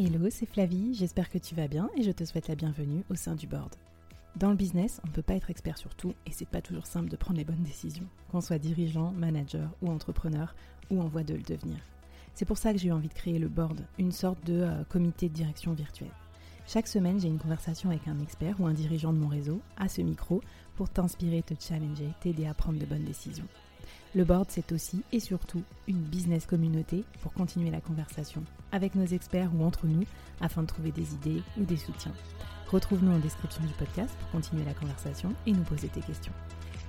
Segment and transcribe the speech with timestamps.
[0.00, 3.16] Hello, c'est Flavie, j'espère que tu vas bien et je te souhaite la bienvenue au
[3.16, 3.74] sein du board.
[4.36, 6.86] Dans le business, on ne peut pas être expert sur tout et c'est pas toujours
[6.86, 10.54] simple de prendre les bonnes décisions, qu'on soit dirigeant, manager ou entrepreneur
[10.92, 11.78] ou en voie de le devenir.
[12.34, 14.84] C'est pour ça que j'ai eu envie de créer le board, une sorte de euh,
[14.84, 16.12] comité de direction virtuel.
[16.68, 19.88] Chaque semaine, j'ai une conversation avec un expert ou un dirigeant de mon réseau à
[19.88, 20.42] ce micro
[20.76, 23.48] pour t'inspirer, te challenger, t'aider à prendre de bonnes décisions.
[24.14, 29.04] Le board, c'est aussi et surtout une business communauté pour continuer la conversation avec nos
[29.04, 30.04] experts ou entre nous
[30.40, 32.14] afin de trouver des idées ou des soutiens.
[32.70, 36.32] Retrouve-nous en description du podcast pour continuer la conversation et nous poser tes questions.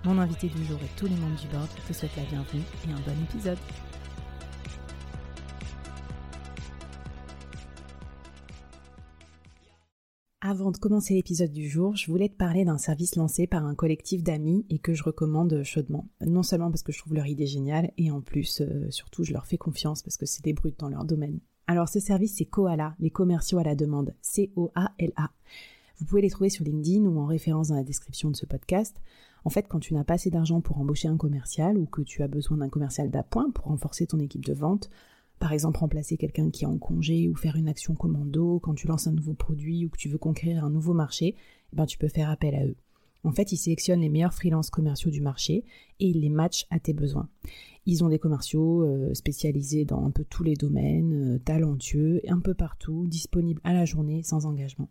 [0.06, 2.92] Mon invité du jour et tous les membres du board te souhaitent la bienvenue et
[2.92, 3.58] un bon épisode.
[10.50, 13.76] Avant de commencer l'épisode du jour, je voulais te parler d'un service lancé par un
[13.76, 16.08] collectif d'amis et que je recommande chaudement.
[16.26, 19.32] Non seulement parce que je trouve leur idée géniale, et en plus, euh, surtout, je
[19.32, 21.40] leur fais confiance parce que c'est des brutes dans leur domaine.
[21.68, 24.16] Alors ce service, c'est Koala, les commerciaux à la demande.
[24.24, 25.30] C-O-A-L-A.
[26.00, 29.00] Vous pouvez les trouver sur LinkedIn ou en référence dans la description de ce podcast.
[29.46, 32.24] En fait, quand tu n'as pas assez d'argent pour embaucher un commercial ou que tu
[32.24, 34.90] as besoin d'un commercial d'appoint pour renforcer ton équipe de vente,
[35.40, 38.88] par exemple, remplacer quelqu'un qui est en congé ou faire une action commando quand tu
[38.88, 41.36] lances un nouveau produit ou que tu veux conquérir un nouveau marché,
[41.72, 42.76] eh ben, tu peux faire appel à eux.
[43.24, 45.66] En fait, ils sélectionnent les meilleurs freelances commerciaux du marché
[46.00, 47.30] et ils les matchent à tes besoins.
[47.86, 52.40] Ils ont des commerciaux euh, spécialisés dans un peu tous les domaines, euh, talentueux, un
[52.40, 54.90] peu partout, disponibles à la journée sans engagement.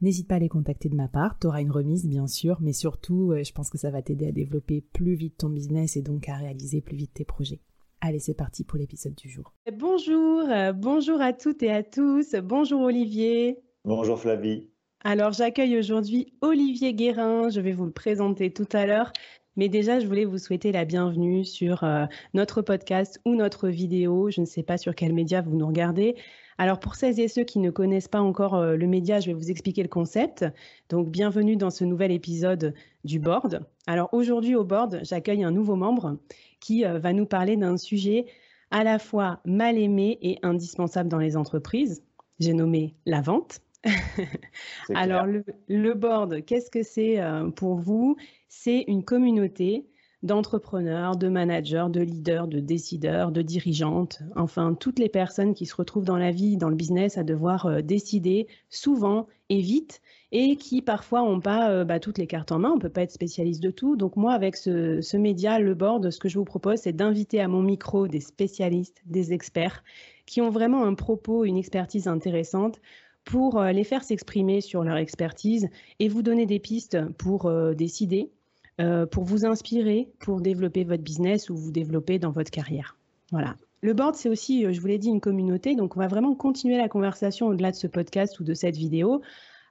[0.00, 2.72] N'hésite pas à les contacter de ma part, tu auras une remise bien sûr, mais
[2.72, 6.28] surtout, je pense que ça va t'aider à développer plus vite ton business et donc
[6.28, 7.58] à réaliser plus vite tes projets.
[8.00, 9.52] Allez, c'est parti pour l'épisode du jour.
[9.72, 12.36] Bonjour, euh, bonjour à toutes et à tous.
[12.36, 13.58] Bonjour Olivier.
[13.84, 14.70] Bonjour Flavie.
[15.02, 17.48] Alors, j'accueille aujourd'hui Olivier Guérin.
[17.48, 19.12] Je vais vous le présenter tout à l'heure.
[19.56, 24.30] Mais déjà, je voulais vous souhaiter la bienvenue sur euh, notre podcast ou notre vidéo.
[24.30, 26.14] Je ne sais pas sur quel média vous nous regardez.
[26.60, 29.32] Alors pour celles et ceux qui ne connaissent pas encore euh, le média, je vais
[29.32, 30.44] vous expliquer le concept.
[30.88, 33.64] Donc bienvenue dans ce nouvel épisode du board.
[33.86, 36.18] Alors aujourd'hui au board, j'accueille un nouveau membre
[36.60, 38.26] qui euh, va nous parler d'un sujet
[38.70, 42.02] à la fois mal aimé et indispensable dans les entreprises.
[42.38, 43.60] J'ai nommé la vente.
[44.94, 48.16] Alors le, board, qu'est-ce que c'est euh, pour vous?
[48.48, 49.86] C'est une communauté
[50.22, 55.76] d'entrepreneurs, de managers, de leaders, de décideurs, de dirigeantes, enfin toutes les personnes qui se
[55.76, 60.00] retrouvent dans la vie, dans le business, à devoir euh, décider souvent et vite
[60.32, 62.70] et qui parfois n'ont pas euh, bah, toutes les cartes en main.
[62.72, 63.94] On ne peut pas être spécialiste de tout.
[63.94, 67.46] Donc moi, avec ce, média, le board, ce que je vous propose, c'est d'inviter à
[67.46, 69.84] mon micro des spécialistes, des experts
[70.26, 72.80] qui ont vraiment un propos, une expertise intéressante
[73.24, 75.68] pour euh, les faire s'exprimer sur leur expertise
[76.00, 78.32] et vous donner des pistes pour décider
[78.80, 82.96] euh, pour vous inspirer, pour développer votre business ou vous développer dans votre carrière.
[83.32, 83.56] Voilà.
[83.80, 85.74] Le board, c'est aussi, euh, je vous l'ai dit, une communauté.
[85.74, 89.20] Donc, on va vraiment continuer la conversation au-delà de ce podcast ou de cette vidéo.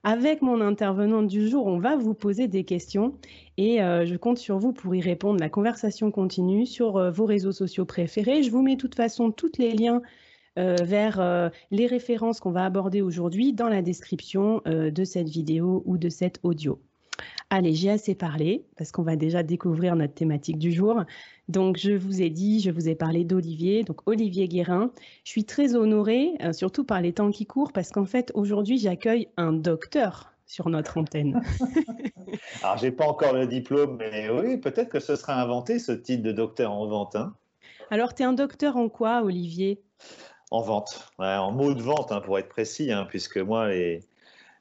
[0.03, 3.13] Avec mon intervenante du jour, on va vous poser des questions
[3.55, 5.39] et euh, je compte sur vous pour y répondre.
[5.39, 8.43] La conversation continue sur vos réseaux sociaux préférés.
[8.43, 10.01] Je vous mets de toute façon tous les liens
[10.55, 16.09] vers les références qu'on va aborder aujourd'hui dans la description de cette vidéo ou de
[16.09, 16.79] cet audio.
[17.49, 21.03] Allez, j'ai assez parlé parce qu'on va déjà découvrir notre thématique du jour.
[21.47, 24.91] Donc, je vous ai dit, je vous ai parlé d'Olivier, donc Olivier Guérin.
[25.23, 28.77] Je suis très honorée, euh, surtout par les temps qui courent, parce qu'en fait, aujourd'hui,
[28.77, 31.41] j'accueille un docteur sur notre antenne.
[32.63, 36.23] Alors, j'ai pas encore le diplôme, mais oui, peut-être que ce sera inventé, ce titre
[36.23, 37.15] de docteur en vente.
[37.15, 37.33] Hein.
[37.91, 39.81] Alors, tu es un docteur en quoi, Olivier?
[40.51, 44.01] En vente, en mots de vente, hein, pour être précis, hein, puisque moi, les,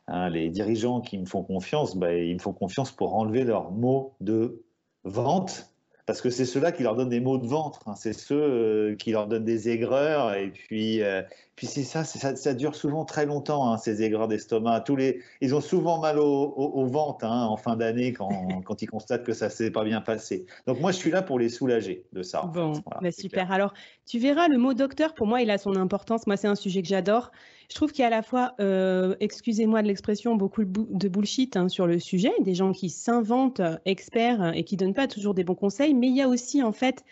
[0.09, 3.73] Hein, les dirigeants qui me font confiance, ben, ils me font confiance pour enlever leurs
[3.73, 4.65] mots de
[5.05, 5.73] vente
[6.07, 7.95] parce que c'est ceux-là qui leur donnent des mots de ventre, hein.
[7.97, 11.21] c'est ceux euh, qui leur donnent des aigreurs, et puis, euh,
[11.57, 14.81] puis c'est ça, ça, ça, dure souvent très longtemps, hein, ces aigreurs d'estomac.
[14.83, 18.29] Tous les, ils ont souvent mal au, au, ventre hein, en fin d'année quand,
[18.65, 20.47] quand, ils constatent que ça s'est pas bien passé.
[20.69, 22.43] Donc moi, je suis là pour les soulager de ça.
[22.55, 23.51] Bon, bah, super.
[23.51, 23.75] Alors,
[24.07, 26.29] tu verras, le mot docteur, pour moi, il a son importance.
[26.29, 27.33] Moi, c'est un sujet que j'adore.
[27.69, 31.59] Je trouve qu'il y a à la fois, euh, excusez-moi de l'expression, beaucoup de bullshit
[31.69, 35.55] sur le sujet, des gens qui s'inventent experts et qui donnent pas toujours des bons
[35.55, 37.05] conseils, mais il y a aussi en fait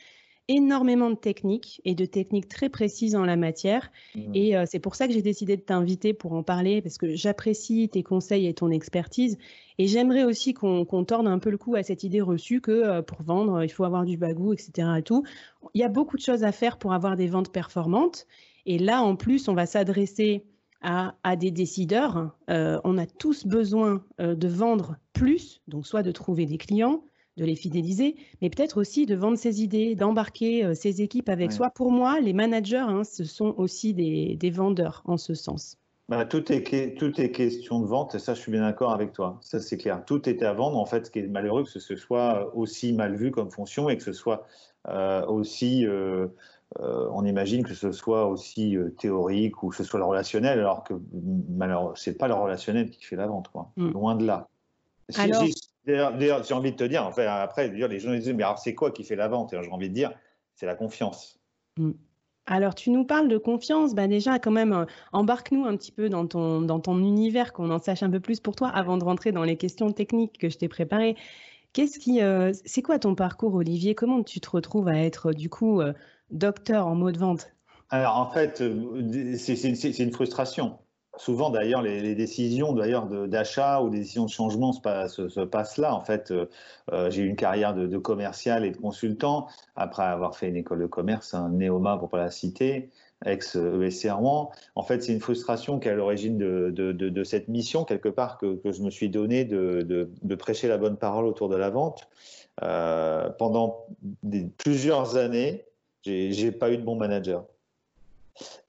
[0.49, 3.91] énormément de techniques et de techniques très précises en la matière.
[4.15, 4.21] Mmh.
[4.35, 7.15] Et euh, c'est pour ça que j'ai décidé de t'inviter pour en parler, parce que
[7.15, 9.39] j'apprécie tes conseils et ton expertise.
[9.79, 12.71] Et j'aimerais aussi qu'on qu torde un peu le coup à cette idée reçue que
[12.71, 14.89] euh, pour vendre, il faut avoir du bagou, etc.
[14.99, 15.25] Et tout.
[15.73, 18.27] Il y a beaucoup de choses à faire pour avoir des ventes performantes.
[18.67, 20.45] Et là, en plus, on va s'adresser
[20.81, 22.37] à, à, des décideurs.
[22.51, 27.05] Euh, on a tous besoin de vendre plus, donc soit de trouver des clients,
[27.37, 31.71] de les fidéliser, mais peut-être aussi de vendre ses idées, d'embarquer ses équipes avec soi.
[31.71, 35.79] Pour moi, les managers, hein, ce sont aussi des, vendeurs en ce sens.
[36.09, 39.13] bah, tout, est, tout est question de vente, et ça, je suis bien d'accord avec
[39.13, 39.39] toi.
[39.41, 40.05] Ça, c'est clair.
[40.05, 40.79] Tout est à vendre.
[40.79, 43.97] En fait, ce qui est malheureux, que ce soit aussi mal vu comme fonction et
[43.97, 44.47] que ce soit
[44.89, 45.87] euh, aussi,
[46.81, 50.59] euh, euh, on imagine que ce soit aussi théorique ou que ce soit le relationnel,
[50.59, 50.95] alors que
[51.49, 53.71] malheureusement, c'est pas le relationnel qui fait la vente, quoi.
[53.77, 53.91] Mm.
[53.91, 54.49] Loin de là.
[55.87, 58.91] D'ailleurs, j'ai envie de te dire, enfin, après, les gens disent, mais alors c'est quoi
[58.91, 59.55] qui fait la vente?
[59.61, 60.13] J'ai envie de dire,
[60.55, 61.39] c'est la confiance.
[61.77, 61.93] Mm.
[62.47, 63.95] Alors, tu nous parles de confiance.
[63.95, 67.71] Bah déjà, quand même, euh, embarque-nous un petit peu dans ton, dans ton univers, qu'on
[67.71, 70.51] en sache un peu plus pour toi, avant de rentrer dans les questions techniques que
[70.51, 71.17] je t'ai préparées.
[71.75, 73.95] Qu'est-ce qui, euh, c'est quoi ton parcours, Olivier?
[73.95, 75.93] Comment tu te retrouves à être, du coup, euh,
[76.31, 77.51] docteur en mots de vente
[77.91, 78.63] Alors, en fait,
[79.37, 80.79] c'est une frustration.
[81.17, 85.95] Souvent, d'ailleurs, les, décisions d'ailleurs d'achat ou des décisions de changement se, passent là.
[85.95, 86.47] En fait, euh,
[86.93, 89.47] euh, j'ai eu une carrière de, commercial et de consultant
[89.77, 92.91] après avoir fait une école de commerce, un Néoma pour pas la citer,
[93.25, 94.51] ex ESC Rouen.
[94.75, 98.59] En fait, c'est une frustration qui est à l'origine de, cette mission quelque part que,
[98.65, 102.09] je me suis donné de, prêcher la bonne parole autour de la vente.
[102.63, 103.87] Euh, pendant
[104.59, 105.65] plusieurs années,
[106.05, 107.45] j'ai pas eu de bon manager.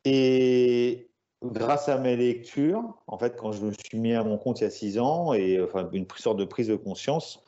[0.04, 1.08] Et
[1.52, 4.64] grâce à mes lectures, en fait, quand je me suis mis à mon compte il
[4.64, 7.44] y a six ans, et enfin une sorte de prise de conscience,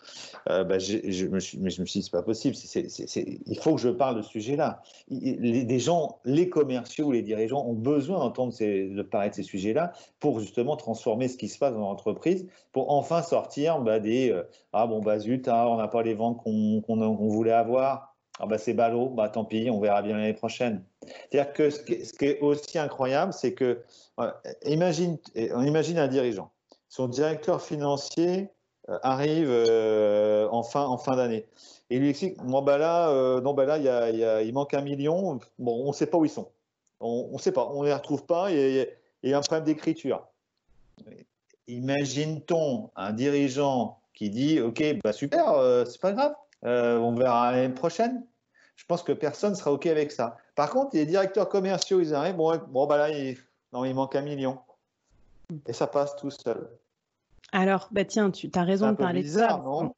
[0.49, 2.55] euh, bah, je, me suis, mais je me suis dit c'est pas possible.
[2.65, 4.81] il faut que je parle de ce sujet-là.
[5.09, 10.39] Les, gens, les commerciaux, les dirigeants ont besoin d'entendre de parler de ces sujets-là pour
[10.39, 14.87] justement transformer ce qui se passe dans l'entreprise, pour enfin sortir bah, des euh, ah
[14.87, 18.06] bon bah zut, ah, on n'a pas les ventes qu'on voulait avoir.
[18.39, 20.83] Ah bah c'est ballot, bah tant pis, on verra bien l'année prochaine.
[21.31, 23.83] C'est-à-dire que ce qui, est, aussi incroyable, c'est que
[24.65, 25.17] imagine,
[25.53, 26.51] on imagine un dirigeant,
[26.89, 28.49] son directeur financier
[28.89, 31.45] euh, arrive euh, en fin, en fin d'année.
[31.89, 33.77] Et lui explique, bon bah là, euh, bah là,
[34.41, 36.49] il, manque un million, bon, on ne sait pas où ils sont.
[37.01, 38.87] On ne sait pas, on les retrouve pas, il
[39.23, 40.25] y a un problème d'écriture.
[41.67, 46.33] Imagine-t-on un dirigeant qui dit, ok, bah super, c'est pas grave,
[46.65, 48.25] euh, on verra l'année prochaine.
[48.75, 50.37] Je pense que personne sera OK avec ça.
[50.55, 53.37] Par contre, les directeurs commerciaux, ils arrivent, bon, bon bah là, il,
[53.73, 54.59] non, il manque un million.
[55.65, 56.69] Et ça passe tout seul.
[57.51, 59.61] Alors, bah tiens, tu as raison de parler de ça.
[59.63, 59.93] Non?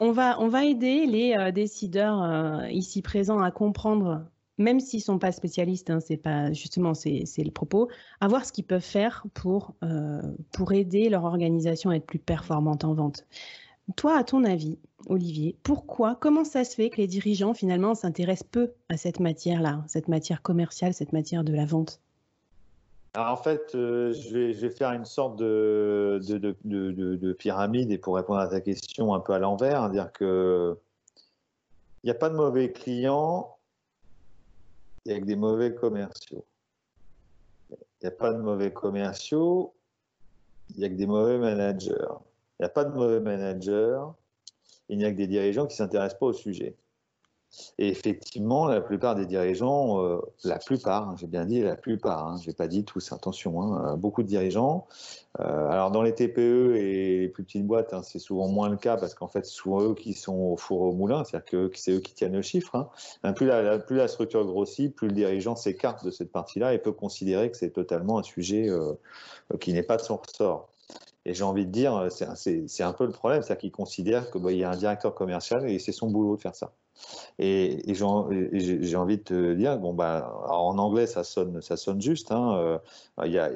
[0.00, 4.24] On va, on va aider les euh, décideurs euh, ici présents à comprendre,
[4.56, 7.88] même s'ils ne sont pas spécialistes, hein, c'est pas justement c'est le propos,
[8.20, 9.74] à voir ce qu'ils peuvent faire pour,
[10.52, 13.26] pour aider leur organisation à être plus performante en vente.
[13.96, 18.48] Toi, à ton avis, Olivier, pourquoi, comment ça se fait que les dirigeants finalement s'intéressent
[18.50, 22.00] peu à cette matière-là, cette matière commerciale, cette matière de la vente?
[23.14, 28.38] Alors en fait, euh, je, vais, faire une sorte de, de, pyramide et pour répondre
[28.38, 30.78] à ta question un peu à l'envers, hein, dire que
[32.02, 33.56] il n'y a pas de mauvais clients,
[35.04, 36.44] il y a que des mauvais commerciaux.
[37.70, 39.74] Il n'y a pas de mauvais commerciaux,
[40.70, 41.94] il n'y a que des mauvais managers.
[42.58, 44.14] Il n'y a pas de mauvais manager,
[44.90, 46.76] il n'y a que des dirigeants qui ne s'intéressent pas au sujet.
[47.78, 52.28] Et effectivement, la plupart des dirigeants, euh, la plupart, hein, j'ai bien dit la plupart,
[52.28, 54.86] hein, je n'ai pas dit tous, attention, hein, euh, beaucoup de dirigeants.
[55.40, 58.96] Euh, alors dans les TPE et les plus petites boîtes, c'est souvent moins le cas
[58.96, 61.92] parce qu'en fait, c'est souvent eux qui sont au four au moulin, c'est-à-dire que c'est
[61.92, 62.90] eux qui tiennent le chiffre.
[63.34, 67.56] Plus, la, structure grossit, plus le dirigeant s'écarte de cette partie-là et peut considérer que
[67.56, 68.68] c'est totalement un sujet
[69.60, 70.68] qui n'est pas de son ressort.
[71.26, 74.52] Et j'ai envie de dire, c'est un peu le problème, c'est-à-dire qu'il considère qu'il bah,
[74.52, 76.72] y a un directeur commercial et c'est son boulot de faire ça.
[77.38, 82.32] Et, j'ai envie de te dire, bon, bah, en anglais, ça sonne, ça sonne juste.
[82.32, 82.78] Hein, euh,
[83.24, 83.50] il, y a,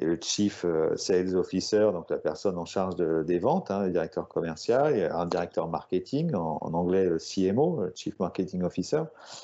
[0.00, 4.28] le Chief euh, Sales Officer, donc la personne en charge des ventes, hein, le directeur
[4.28, 9.02] commercial, il y a un directeur marketing, en, anglais le CMO, le Chief Marketing Officer,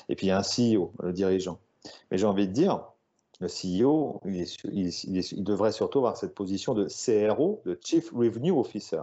[0.09, 1.59] et puis il y a un CEO, le dirigeant.
[2.09, 2.83] Mais j'ai envie de dire,
[3.39, 9.01] le CEO, il, devrait surtout avoir cette position de CRO, de Chief Revenue Officer,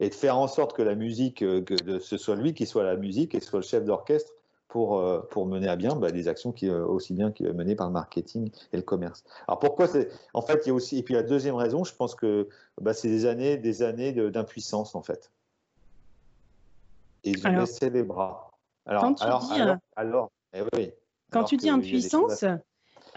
[0.00, 2.84] et de faire en sorte que la musique, euh, que ce soit lui qui soit
[2.84, 4.32] la musique et soit le chef d'orchestre
[4.68, 7.74] pour, euh, pour mener à bien bah, des actions qui, euh, aussi bien qui menées
[7.74, 9.24] par le marketing et le commerce.
[9.46, 11.94] Alors pourquoi c'est En fait, il y a aussi, et puis la deuxième raison, je
[11.94, 12.48] pense que
[12.80, 15.30] bah, c'est des années, des années d'impuissance en fait.
[17.24, 18.50] Et ils ont les bras.
[18.86, 19.60] Alors, quand tu alors, dis,
[19.96, 20.92] alors, eh oui,
[21.30, 22.44] quand tu dis impuissance,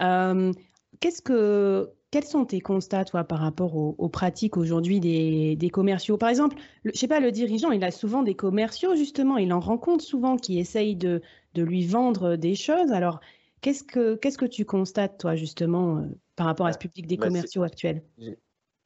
[0.00, 0.52] euh,
[1.00, 6.16] qu'est-ce que, quels sont tes constats, toi, par rapport aux, pratiques aujourd'hui des, commerciaux?
[6.16, 9.52] Par exemple, je je sais pas, le dirigeant, il a souvent des commerciaux, justement, il
[9.52, 11.22] en rencontre souvent qui essayent de,
[11.56, 12.92] lui vendre des choses.
[12.92, 13.20] Alors,
[13.60, 16.02] qu'est-ce que, qu'est-ce que tu constates, toi, justement, euh,
[16.36, 18.02] par rapport à ce public des bah, commerciaux actuels?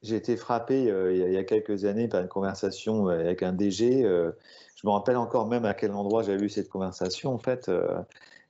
[0.03, 4.03] J'ai été frappé euh, il, y a, quelques années par une conversation avec un DG.
[4.03, 7.71] je me rappelle encore même à quel endroit j'avais eu cette conversation, en fait.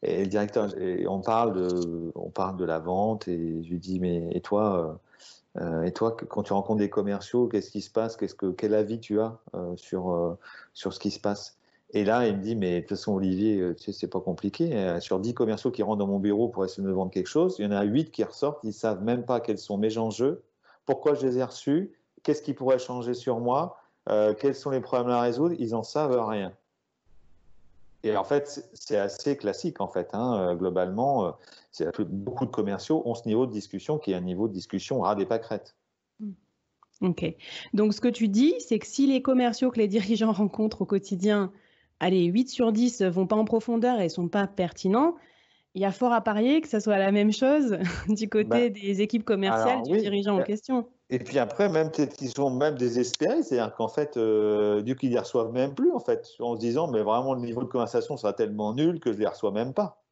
[0.03, 0.69] Et le directeur,
[1.09, 5.01] on parle de, on parle de la vente et je lui dis mais et toi,
[5.85, 8.17] et toi, quand tu rencontres des commerciaux, qu'est-ce qui se passe?
[8.17, 9.41] Qu'est-ce que, Quel avis tu as
[9.77, 10.37] sur,
[10.75, 11.59] sur ce qui se passe?
[11.91, 14.97] Et là, il me dit, mais de toute façon, Olivier, tu c'est pas compliqué.
[15.01, 17.57] Sur 10 commerciaux qui rentrent dans mon bureau pour essayer de me vendre quelque chose,
[17.59, 20.43] il y en a 8 qui ressortent, ils savent même pas quels sont mes enjeux,
[20.85, 23.79] pourquoi je les ai reçus, qu'est-ce qui pourrait changer sur moi,
[24.39, 26.53] quels sont les problèmes à résoudre, ils en savent rien.
[28.07, 30.11] Et en fait, c'est assez classique, en fait.
[30.13, 31.37] Hein, globalement,
[32.09, 35.15] beaucoup de commerciaux ont ce niveau de discussion qui est un niveau de discussion ras
[35.15, 35.77] des pâquerettes.
[36.21, 36.33] Mmh.
[37.03, 37.25] Ok.
[37.75, 40.87] Donc, ce que tu dis, c'est que si les commerciaux que les dirigeants rencontrent au
[40.87, 41.53] quotidien,
[42.01, 45.17] allez, 8 sur 10 vont pas en profondeur et ne sont pas pertinents,
[45.75, 48.69] il y a fort à parier que ça soit la même chose du côté bah,
[48.71, 50.89] des équipes commerciales du dirigeant en question.
[51.11, 55.07] Et puis après, même peut-être qu'ils sont même désespérés, c'est-à-dire qu'en fait, euh, du coup,
[55.07, 57.69] ils les reçoivent même plus, en fait, en se disant, mais vraiment, le niveau de
[57.69, 60.06] conversation sera tellement nul que je les reçois même pas.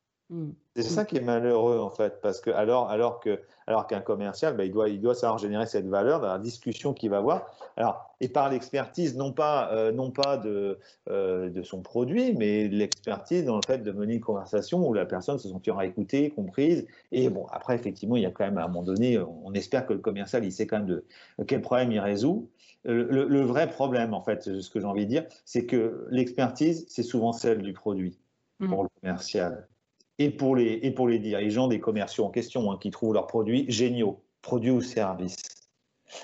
[0.76, 1.07] C'est ça mmh.
[1.07, 4.73] qui est malheureux en fait, parce que alors, alors que alors qu'un commercial, bah, il
[4.73, 7.55] doit il doit savoir générer cette valeur dans la discussion qu'il va avoir.
[7.76, 12.69] Alors et par l'expertise non pas euh, non pas de euh, de son produit, mais
[12.69, 16.87] l'expertise dans le fait de mener une conversation où la personne se sentira écoutée, comprise.
[17.12, 19.87] Et bon après effectivement il y a quand même à un moment donné, on espère
[19.87, 21.05] que le commercial il sait quand même de
[21.47, 22.49] quel problème il résout.
[22.87, 26.85] Le, le vrai problème en fait, ce que j'ai envie de dire, c'est que l'expertise
[26.88, 28.19] c'est souvent celle du produit
[28.61, 28.69] mmh.
[28.69, 29.69] pour le commercial
[30.18, 33.26] et pour les, et pour les dirigeants des commerciaux en question hein, qui trouvent leurs
[33.26, 35.42] produits géniaux, produits ou services.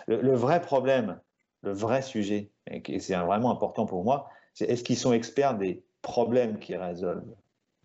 [0.07, 1.19] Le, vrai problème,
[1.63, 5.83] le vrai sujet, et c'est vraiment important pour moi, c'est est-ce qu'ils sont experts des
[6.03, 7.35] problèmes qu'ils résolvent?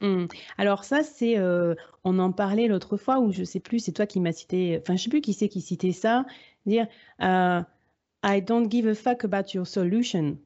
[0.02, 0.26] Mmh.
[0.58, 4.06] Alors ça, c'est, euh, on en parlait l'autre fois, ou je sais plus, c'est toi
[4.06, 6.26] qui m'as cité, enfin je sais plus qui c'est qui citait ça,
[6.66, 6.88] dire
[7.22, 7.62] euh,
[8.24, 10.38] I don't give a fuck about your solution.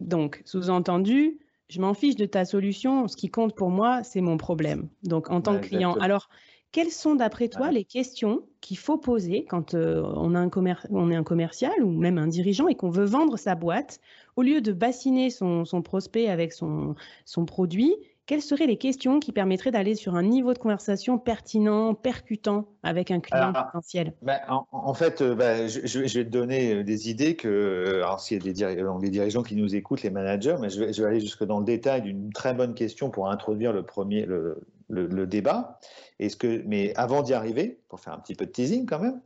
[0.00, 1.38] Donc, sous-entendu,
[1.68, 3.08] je m'en fiche de ta solution.
[3.08, 4.88] Ce qui compte pour moi, c'est mon problème.
[5.02, 5.94] Donc, en tant que client.
[5.94, 6.28] Alors,
[6.72, 10.50] quelles sont, d'après toi, les questions qu'il faut poser quand euh, on, a un
[10.90, 14.00] on est un commercial ou même un dirigeant et qu'on veut vendre sa boîte?
[14.36, 16.94] Au lieu de bassiner son, prospect avec son,
[17.24, 17.94] son produit,
[18.28, 23.10] quelles seraient les questions qui permettraient d'aller sur un niveau de conversation pertinent, percutant avec
[23.10, 24.12] un client potentiel?
[24.20, 24.38] ben,
[24.70, 28.36] en, fait, euh, ben, je, vais te donner euh, des idées que, euh, alors s'il
[28.36, 31.58] y a des, dirigeants qui nous écoutent, les managers, mais je vais, aller jusque dans
[31.58, 35.80] le détail d'une très bonne question pour introduire le premier, le, débat.
[36.20, 39.22] ce que, mais avant d'y arriver, pour faire un petit peu de teasing quand même,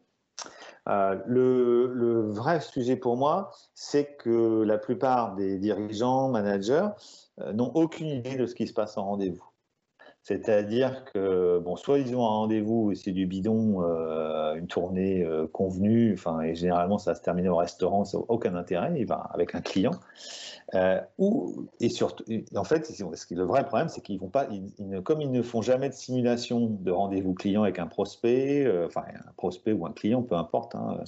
[0.87, 6.89] le, le, vrai sujet pour moi, c'est que la plupart des dirigeants, managers,
[7.41, 9.45] euh, n'ont aucune idée de ce qui se passe en rendez-vous.
[10.23, 15.25] C'est-à-dire que, bon, soit ils ont un rendez-vous et c'est du bidon, euh, une tournée
[15.25, 19.07] euh, convenue, enfin, et généralement ça se termine au restaurant, ça n'a aucun intérêt, il
[19.07, 19.93] va avec un client.
[21.19, 22.25] ou, et surtout,
[22.55, 22.89] en fait,
[23.31, 24.47] le vrai problème, c'est qu'ils vont pas,
[25.03, 29.33] comme ils ne font jamais de simulation de rendez-vous client avec un prospect, enfin, un
[29.37, 31.01] prospect ou un client, peu importe, hein,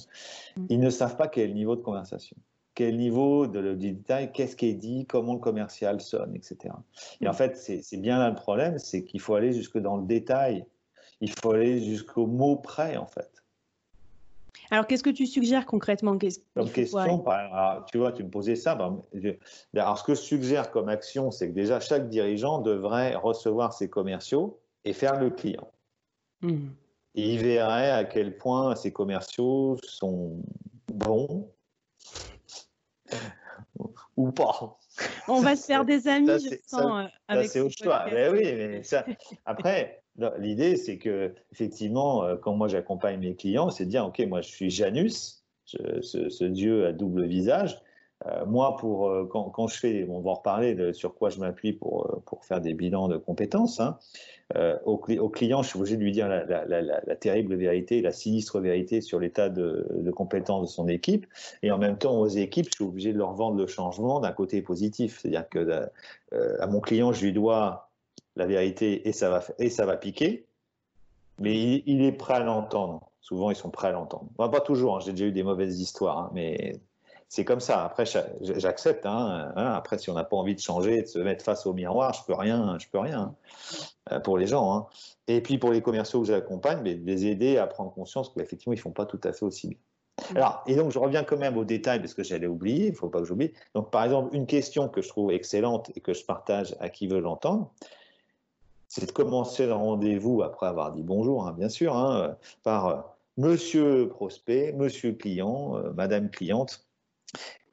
[0.57, 0.65] mm.
[0.69, 2.35] ils ne savent pas quel est le niveau de conversation
[2.75, 6.73] quel niveau de, détail, qu'est-ce qui est dit, comment le commercial sonne, etc.
[7.21, 7.35] Et en mm.
[7.35, 10.65] fait, c'est bien là le problème, c'est qu'il faut aller jusque dans le détail,
[11.21, 13.31] il faut aller jusqu'au mot près, en fait.
[14.71, 16.17] Alors, qu'est-ce que tu suggères concrètement?
[16.55, 17.23] Comme question,
[17.87, 18.75] tu vois, tu me posais ça.
[18.75, 19.01] Ben,
[19.75, 23.89] alors, ce que je suggère comme action, c'est que déjà, chaque dirigeant devrait recevoir ses
[23.89, 25.71] commerciaux et faire le client.
[26.41, 26.67] Mm.
[27.15, 30.41] Et il verrait à quel point ses commerciaux sont
[30.91, 31.47] bons,
[34.17, 34.77] ou pas.
[35.27, 37.93] On va se faire des amis, je sens, euh, avec C'est autre chose.
[38.11, 39.05] Ben oui, mais ça,
[39.45, 40.03] après,
[40.37, 44.41] l'idée, c'est que effectivement, euh, quand moi j'accompagne mes clients, c'est de dire, OK, moi
[44.41, 47.77] je suis Janus, ce, dieu à double visage.
[48.25, 52.21] Euh, moi, pour, quand, je fais, on va en reparler sur quoi je m'appuie pour,
[52.25, 53.97] pour faire des bilans de compétences, hein,
[54.55, 59.01] euh, au, client, je suis obligé de lui dire la, terrible vérité, la sinistre vérité
[59.01, 61.25] sur l'état de, de compétence de son équipe.
[61.63, 64.31] Et en même temps, aux équipes, je suis obligé de leur vendre le changement d'un
[64.31, 65.19] côté positif.
[65.19, 65.59] C'est-à-dire que
[66.33, 67.89] euh, à mon client, je lui dois
[68.35, 70.45] la vérité et ça va, et ça va piquer,
[71.39, 73.09] mais il, est prêt à l'entendre.
[73.21, 74.29] Souvent, ils sont prêts à l'entendre.
[74.37, 76.79] pas toujours, hein, j'ai déjà eu des mauvaises histoires, hein, mais
[77.27, 77.83] c'est comme ça.
[77.83, 78.05] Après,
[78.41, 79.05] j'accepte.
[79.05, 82.13] Hein, Après, si on n'a pas envie de changer, de se mettre face au miroir,
[82.13, 83.35] je peux rien, je peux rien
[84.11, 84.73] euh, pour les gens.
[84.73, 84.87] Hein.
[85.27, 88.79] Et puis pour les commerciaux que j'accompagne, de les aider à prendre conscience qu'effectivement, ils
[88.79, 89.77] font pas tout à fait aussi bien.
[90.31, 90.37] Mmh.
[90.37, 92.95] Alors, et donc je reviens quand même au détail parce que j'allais oublier, il ne
[92.95, 93.51] faut pas que j'oublie.
[93.73, 97.07] Donc, par exemple, une question que je trouve excellente et que je partage à qui
[97.07, 97.71] veut l'entendre,
[98.87, 103.01] c'est de commencer le rendez-vous après avoir dit bonjour, hein, bien sûr, hein, par euh,
[103.37, 106.85] Monsieur prospect, Monsieur client, euh, Madame cliente,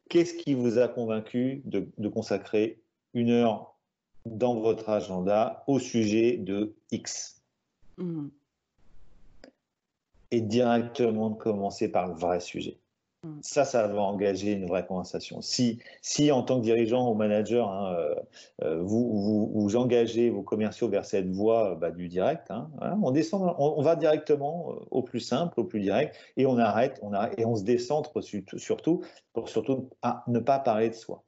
[0.09, 2.83] Qu'est-ce qui vous a convaincu de, consacrer
[3.15, 3.79] une heure
[4.27, 7.43] dans votre agenda au sujet de X?
[7.99, 8.29] Hmm.
[10.31, 12.79] et directement de commencer par le vrai sujet.
[13.25, 13.39] Mm.
[13.43, 15.41] Ça, ça va engager une vraie conversation.
[15.43, 18.15] Si, si en tant que dirigeant ou manager, hein, euh,
[18.65, 22.69] euh, vous, vous, engagez vos commerciaux vers cette voie bah, du direct, hein,
[23.03, 26.99] on, descend, on, va directement euh, au plus simple, au plus direct, et on arrête,
[27.03, 28.21] on arrête et on se décentre
[28.57, 29.03] surtout
[29.33, 29.89] pour surtout
[30.27, 31.23] ne pas parler de soi.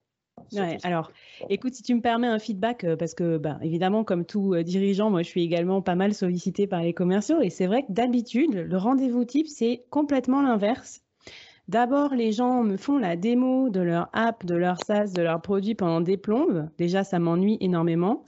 [0.53, 1.13] Ouais, alors,
[1.49, 5.23] écoute, si tu me permets un feedback, parce que, bah, évidemment, comme tout dirigeant, moi,
[5.23, 8.77] je suis également pas mal sollicité par les commerciaux, et c'est vrai que d'habitude, le
[8.77, 11.05] rendez-vous type, c'est complètement l'inverse.
[11.69, 15.41] D'abord, les gens me font la démo de leur app, de leur SaaS, de leur
[15.41, 16.69] produit pendant des plombes.
[16.77, 18.25] Déjà, ça m'ennuie énormément.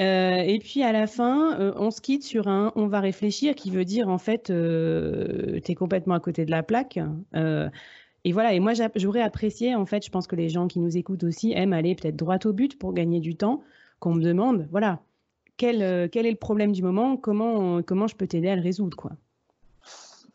[0.00, 3.54] Euh, et puis à la fin, euh, on se quitte sur un on va réfléchir
[3.54, 6.98] qui veut dire en fait, euh, tu es complètement à côté de la plaque.
[8.24, 10.96] et voilà, et moi j'aurais apprécié, en fait, je pense que les gens qui nous
[10.96, 13.62] écoutent aussi aiment aller peut-être droit au but pour gagner du temps,
[13.98, 15.00] qu'on me demande, voilà,
[15.56, 18.96] quel, quel est le problème du moment, comment, comment je peux t'aider à le résoudre,
[18.96, 19.12] quoi?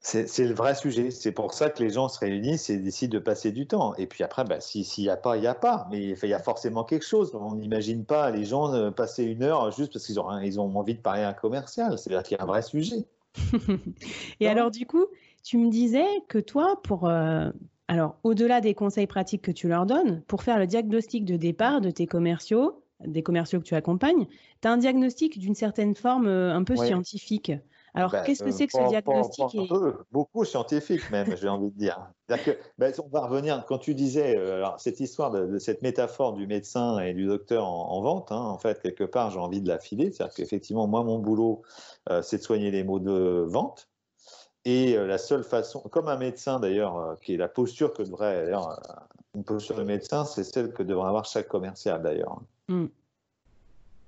[0.05, 1.09] C'est le vrai sujet.
[1.09, 3.95] C'est pour ça que les gens se réunissent et décident de passer du temps.
[3.95, 5.87] Et puis après, bah, s'il n'y a pas, il n'y a pas.
[5.89, 7.31] Mais il y a forcément quelque chose.
[7.33, 10.77] On n'imagine pas les gens euh, passer une heure juste parce qu'ils ont, ils ont
[10.77, 11.97] envie de parler à un commercial.
[11.97, 13.07] C'est-à-dire qu'il y a un vrai sujet.
[14.39, 15.07] et alors, du coup,
[15.43, 17.09] tu me disais que toi, pour.
[17.09, 17.49] Euh,
[17.87, 21.81] alors, au-delà des conseils pratiques que tu leur donnes, pour faire le diagnostic de départ
[21.81, 24.27] de tes commerciaux, des commerciaux que tu accompagnes,
[24.61, 27.51] tu as un diagnostic d'une certaine forme euh, un peu scientifique.
[27.95, 29.57] Alors, ben, qu'est-ce que euh, c'est que ce diagnostic
[30.11, 32.09] Beaucoup scientifique même, j'ai envie de dire.
[32.27, 36.33] Que, ben, on va revenir, quand tu disais, euh, alors, cette histoire de, cette métaphore
[36.33, 39.67] du médecin et du docteur en, vente, hein, en fait, quelque part, j'ai envie de
[39.67, 40.11] la filer.
[40.11, 41.61] C'est-à-dire qu'effectivement, moi, mon boulot,
[42.09, 43.89] euh, c'est de soigner les maux de vente.
[44.67, 48.81] Et la seule façon, comme un médecin d'ailleurs, qui est la posture que devrait, d'ailleurs,
[49.35, 52.41] une posture de médecin, c'est celle que devrait avoir chaque commercial d'ailleurs.
[52.67, 52.85] Mmh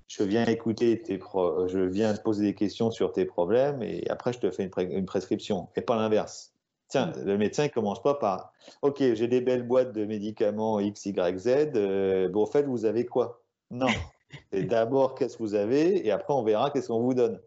[0.08, 1.20] je viens écouter tes
[1.68, 5.06] je viens te poser des questions sur tes problèmes et après je te fais une,
[5.06, 6.54] prescription et pas l'inverse.
[6.88, 7.26] Tiens, mm.
[7.26, 11.38] le médecin ne commence pas par OK, j'ai des belles boîtes de médicaments X, Y,
[11.38, 11.48] Z.
[11.76, 13.42] Euh, bon, en fait, vous avez quoi?
[13.70, 13.88] Non.
[14.52, 16.06] C'est d'abord qu'est-ce que vous avez?
[16.06, 17.40] Et après on verra qu'est-ce qu'on vous donne.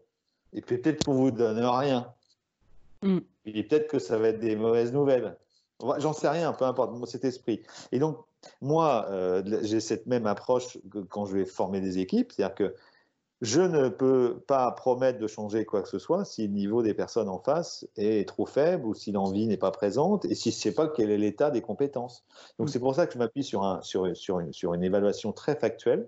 [0.53, 2.13] Et puis peut-être qu'on vous donne rien.
[3.01, 3.19] Mm.
[3.45, 5.35] Et peut-être que ça va être des mauvaises nouvelles.
[5.97, 7.63] J'en sais rien, peu importe, cet esprit.
[7.91, 8.19] Et donc,
[8.61, 12.75] moi, euh, j'ai cette même approche que quand je vais former des équipes, c'est-à-dire que
[13.41, 16.93] je ne peux pas promettre de changer quoi que ce soit si le niveau des
[16.93, 20.57] personnes en face est trop faible ou si l'envie n'est pas présente et si je
[20.57, 22.23] ne sais pas quel est l'état des compétences.
[22.59, 22.71] Donc mm.
[22.71, 25.55] c'est pour ça que je m'appuie sur, un, sur, sur, une, sur une évaluation très
[25.55, 26.07] factuelle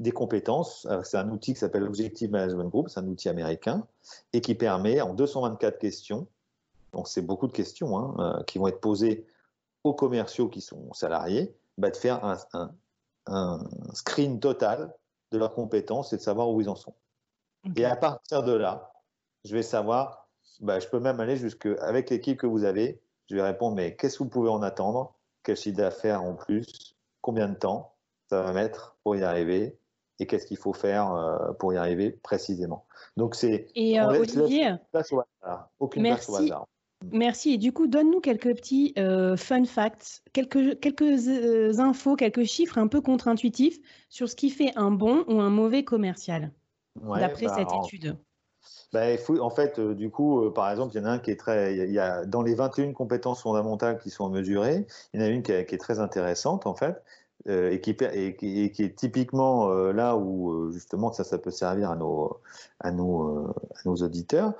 [0.00, 0.86] des compétences.
[1.02, 3.84] C'est un outil qui s'appelle Objective Management Group, c'est un outil américain
[4.32, 6.28] et qui permet en 224 questions,
[6.92, 9.26] donc c'est beaucoup de questions hein, euh, qui vont être posées
[9.84, 12.70] aux commerciaux qui sont salariés bah, de faire un,
[13.92, 14.94] screen total
[15.32, 16.94] de leurs compétences et de savoir où ils en sont.
[17.76, 18.92] Et à partir de là,
[19.44, 20.28] je vais savoir,
[20.60, 23.96] bah, je peux même aller jusque avec l'équipe que vous avez, je vais répondre, mais
[23.96, 25.14] qu'est-ce que vous pouvez en attendre?
[25.42, 26.96] Quel chiffre d'affaires en plus?
[27.20, 27.94] Combien de temps
[28.30, 29.78] ça va mettre pour y arriver?
[30.18, 32.86] Et qu'est-ce qu'il faut faire euh, pour y arriver précisément?
[33.16, 33.68] Donc c'est...
[33.74, 34.74] Et euh, Olivier,
[35.78, 36.26] aucune merci.
[36.26, 36.66] place au hasard.
[37.12, 37.54] Merci.
[37.54, 42.78] Et du coup, donne-nous quelques petits euh, fun facts, quelques, quelques euh, infos, quelques chiffres
[42.78, 46.52] un peu contre-intuitifs sur ce qui fait un bon ou un mauvais commercial,
[46.96, 48.16] d'après bah, cette étude.
[48.92, 49.02] Bah,
[49.40, 51.76] en fait, euh, du coup, par exemple, il y en a un qui est très.
[51.76, 55.28] Il y a, dans les 21 compétences fondamentales qui sont mesurées, il y en a
[55.28, 57.00] une qui, est très intéressante, en fait,
[57.46, 62.40] et, qui, et, qui, est typiquement là où, justement, ça, ça peut servir à nos,
[62.80, 64.54] à nos, à nos auditeurs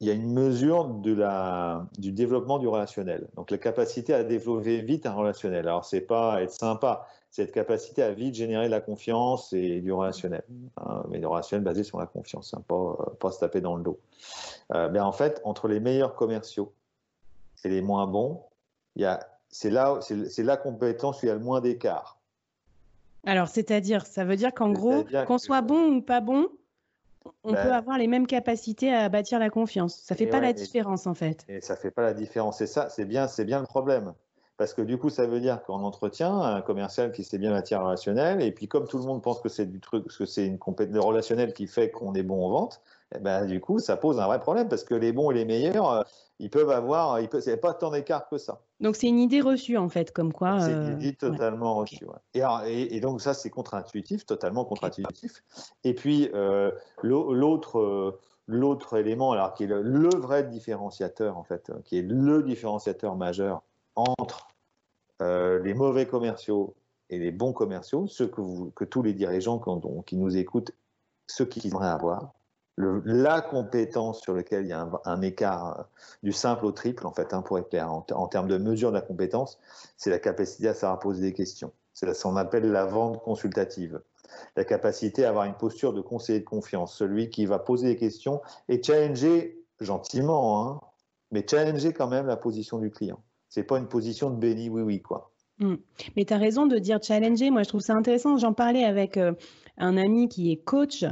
[0.00, 3.28] il y a une mesure de la, du développement du relationnel.
[3.36, 5.68] Donc la capacité à développer vite un relationnel.
[5.68, 9.80] Alors c'est pas être sympa, c'est cette capacité à vite générer de la confiance et
[9.80, 10.42] du relationnel.
[10.78, 13.82] Hein, mais du relationnel basé sur la confiance, hein, pas, pas se taper dans le
[13.82, 13.98] dos.
[14.74, 16.72] Euh, ben en fait, entre les meilleurs commerciaux
[17.64, 18.42] et les moins bons,
[19.50, 22.18] c'est là, c'est la compétence où il y a le moins d'écart.
[23.26, 26.48] Alors, c'est-à-dire, ça veut dire qu'en gros, qu'on soit bon ou pas bon,
[27.44, 30.00] on peut ben avoir les mêmes capacités à bâtir la confiance.
[30.02, 31.44] Ça fait pas la différence en fait.
[31.48, 32.60] Et ça fait pas la différence.
[32.60, 34.12] Et ça, c'est bien, c'est bien le problème.
[34.60, 37.82] Parce que du coup, ça veut dire qu'en entretien, un commercial qui sait bien matière
[37.82, 40.58] relationnelle, et puis comme tout le monde pense que c'est du truc, que c'est une
[40.58, 42.82] compétence relationnelle qui fait qu'on est bon en vente,
[43.14, 45.46] eh ben, du coup, ça pose un vrai problème parce que les bons et les
[45.46, 46.02] meilleurs, euh,
[46.40, 48.62] ils peuvent avoir, il n'y a pas tant d'écart que ça.
[48.80, 50.58] Donc c'est une idée reçue en fait, comme quoi.
[50.60, 52.06] C'est une euh, idée totalement reçue.
[52.34, 55.44] Et, donc ça, c'est contre-intuitif, totalement contre-intuitif.
[55.84, 56.72] Et puis euh,
[57.02, 58.18] l'autre.
[58.46, 63.62] L'autre élément, alors qui est le, vrai différenciateur en fait, qui est le différenciateur majeur
[63.94, 64.48] entre
[65.20, 66.74] les mauvais commerciaux
[67.10, 69.62] et les bons commerciaux, ceux que, vous, que tous les dirigeants
[70.04, 70.72] qui nous écoutent,
[71.28, 72.32] ceux qu'ils aimeraient avoir,
[73.04, 75.82] la compétence sur laquelle il y a un, écart euh,
[76.22, 78.96] du simple au triple, en fait, hein, pour être clair, en, termes de mesure de
[78.96, 79.58] la compétence,
[79.96, 81.72] c'est la capacité à savoir poser des questions.
[81.94, 84.00] C'est ce qu'on appelle la vente consultative.
[84.56, 87.96] La capacité à avoir une posture de conseiller de confiance, celui qui va poser des
[87.96, 90.80] questions et challenger gentiment, hein,
[91.30, 93.22] mais challenger quand même la position du client.
[93.48, 95.32] C'est pas une position de béni oui oui quoi.
[95.58, 95.74] Mmh.
[96.16, 97.50] Mais tu as raison de dire challenger.
[97.50, 98.38] Moi, je trouve ça intéressant.
[98.38, 99.32] J'en parlais avec euh,
[99.76, 101.04] un ami qui est coach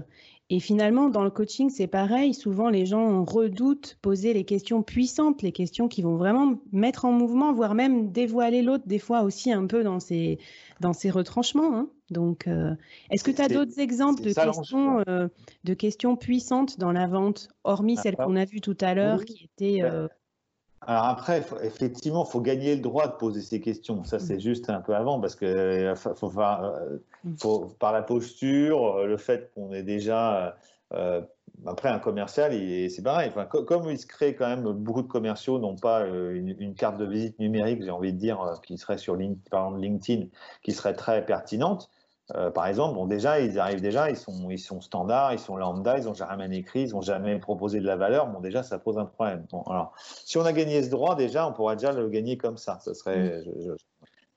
[0.50, 2.32] et finalement, dans le coaching, c'est pareil.
[2.32, 7.12] Souvent, les gens redoutent poser les questions puissantes, les questions qui vont vraiment mettre en
[7.12, 10.38] mouvement, voire même dévoiler l'autre, des fois aussi un peu dans ses,
[10.80, 11.76] dans ses retranchements.
[11.76, 11.90] Hein.
[12.10, 12.74] Donc, euh,
[13.10, 15.28] est-ce que tu as d'autres exemples de questions, euh,
[15.64, 19.26] de questions puissantes dans la vente, hormis ah, celles qu'on a vues tout à l'heure,
[19.26, 20.08] qui étaient ben,
[20.86, 24.04] alors après, effectivement, il faut gagner le droit de poser ces questions.
[24.04, 26.98] Ça, c'est juste un peu avant, parce que euh, faut, euh,
[27.38, 30.56] faut, par la posture, euh, le fait qu'on est déjà...
[31.66, 32.52] après, un commercial,
[32.90, 33.32] c'est pareil.
[33.66, 37.38] Comme il se crée quand même, beaucoup de commerciaux n'ont pas une, carte de visite
[37.40, 40.28] numérique, j'ai envie de dire, qui serait sur LinkedIn,
[40.62, 41.90] qui serait très pertinente,
[42.36, 45.56] euh, par exemple, bon, déjà, ils arrivent déjà, ils sont, ils sont standards, ils sont
[45.56, 48.26] lambda, ils n'ont jamais écrit, ils n'ont jamais proposé de la valeur.
[48.26, 49.46] Bon, déjà, ça pose un problème.
[49.50, 52.58] Bon, alors, si on a gagné ce droit, déjà, on pourra déjà le gagner comme
[52.58, 52.78] ça.
[52.80, 53.72] Ça serait, mm je,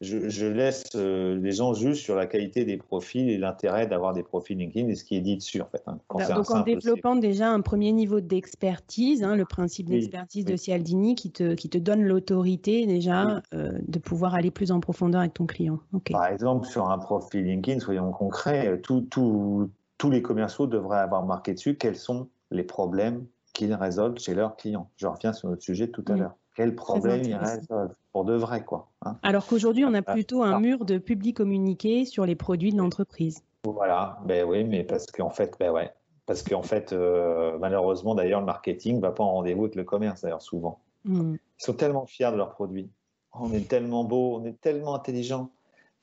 [0.01, 4.57] laisse euh, les gens juger sur la qualité des profils et l'intérêt d'avoir des profils
[4.57, 5.83] LinkedIn et ce qui est dit dessus en fait.
[5.87, 5.99] Hein,
[6.35, 11.31] donc en développant déjà un premier niveau d'expertise, hein, le principe d'expertise de Cialdini qui
[11.31, 15.45] te, qui te donne l'autorité déjà euh, de pouvoir aller plus en profondeur avec ton
[15.45, 15.79] client.
[16.11, 21.53] Par exemple, sur un profil LinkedIn, soyons concrets, euh, tous les commerciaux devraient avoir marqué
[21.53, 24.89] dessus quels sont les problèmes qu'ils résolvent chez leurs clients.
[24.97, 26.35] Je reviens sur notre sujet tout à l'heure.
[26.55, 28.89] Quel problème ils résolvent pour de vrai, quoi.
[29.03, 29.17] Hein.
[29.23, 30.59] Alors qu'aujourd'hui, on a ah, plutôt un ah.
[30.59, 33.43] mur de public communiqué sur les produits de l'entreprise.
[33.63, 35.91] Voilà, ben oui, mais parce qu'en fait, ben ouais,
[36.25, 39.83] parce qu'en fait, euh, malheureusement, d'ailleurs, le marketing ne va pas en rendez-vous avec le
[39.83, 40.79] commerce, d'ailleurs, souvent.
[41.05, 41.35] Hmm.
[41.35, 42.89] Ils sont tellement fiers de leurs produits.
[43.33, 45.49] On est tellement beau, on est tellement intelligent.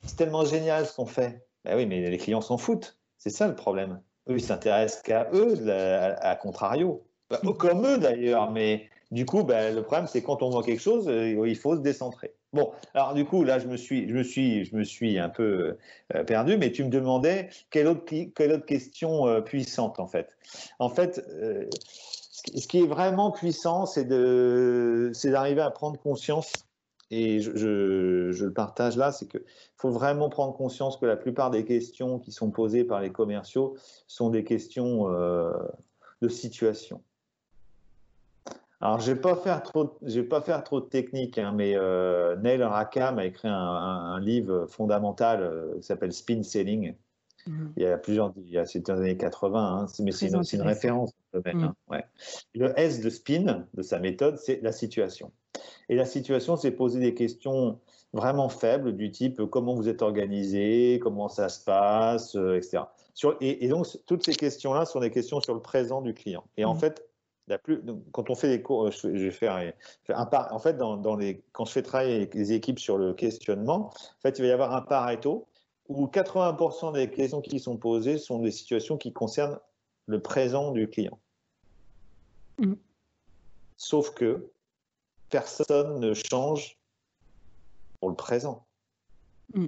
[0.03, 1.45] C'est tellement génial ce qu'on fait.
[1.65, 2.97] Ben oui, mais les clients s'en foutent.
[3.17, 4.01] C'est ça le problème.
[4.29, 7.03] Eux, ils s'intéressent qu'à eux, à, contrario.
[7.29, 10.81] Ben, comme eux, d'ailleurs, mais du coup, ben, le problème, c'est quand on voit quelque
[10.81, 12.35] chose, euh, il faut se décentrer.
[12.53, 15.29] Bon, alors du coup, là, je me suis, je me suis, je me suis un
[15.29, 15.77] peu
[16.15, 18.05] euh, perdu, mais tu me demandais quelle autre,
[18.65, 20.29] question euh, puissante, en fait.
[20.77, 26.53] En fait, ce qui est vraiment puissant, c'est d'arriver à prendre conscience,
[27.11, 27.55] et je,
[28.31, 29.41] je le partage là, c'est qu'il
[29.75, 33.75] faut vraiment prendre conscience que la plupart des questions qui sont posées par les commerciaux
[34.05, 35.07] sont des questions
[36.21, 37.01] de situation.
[38.81, 41.75] Alors, je ne vais, pas faire trop, vais pas faire trop de technique, hein, mais
[41.75, 46.95] euh, Neil Rackham a écrit un, livre fondamental euh, qui s'appelle Spin Selling.
[47.45, 47.73] Mhm.
[47.75, 50.27] Il y a plusieurs, il y a, c'était dans les années 80, hein, mais c'est
[50.27, 51.11] une, référence.
[51.33, 51.63] Mhm.
[51.63, 52.05] Hein, ouais.
[52.55, 55.31] Le S de Spin, de sa méthode, c'est la situation.
[55.89, 57.79] Et la situation, c'est poser des questions
[58.13, 62.83] vraiment faibles du type comment vous êtes organisé, comment ça se passe, euh, etc.
[63.13, 66.45] Sur, et, donc, toutes ces questions-là sont des questions sur le présent du client.
[66.55, 66.79] Et en mhm.
[67.57, 67.81] Plus,
[68.11, 69.59] quand on fait des cours, je, vais faire
[70.09, 73.13] un, par, en fait, dans, les, quand je fais travailler avec les équipes sur le
[73.13, 75.47] questionnement, en fait, il va y avoir un Pareto
[75.87, 79.59] où 80% des questions qui sont posées sont des situations qui concernent
[80.05, 81.19] le présent du client.
[82.59, 82.73] Mm.
[83.77, 84.51] Sauf que
[85.29, 86.77] personne ne change
[87.99, 88.65] pour le présent.
[89.53, 89.67] Mm.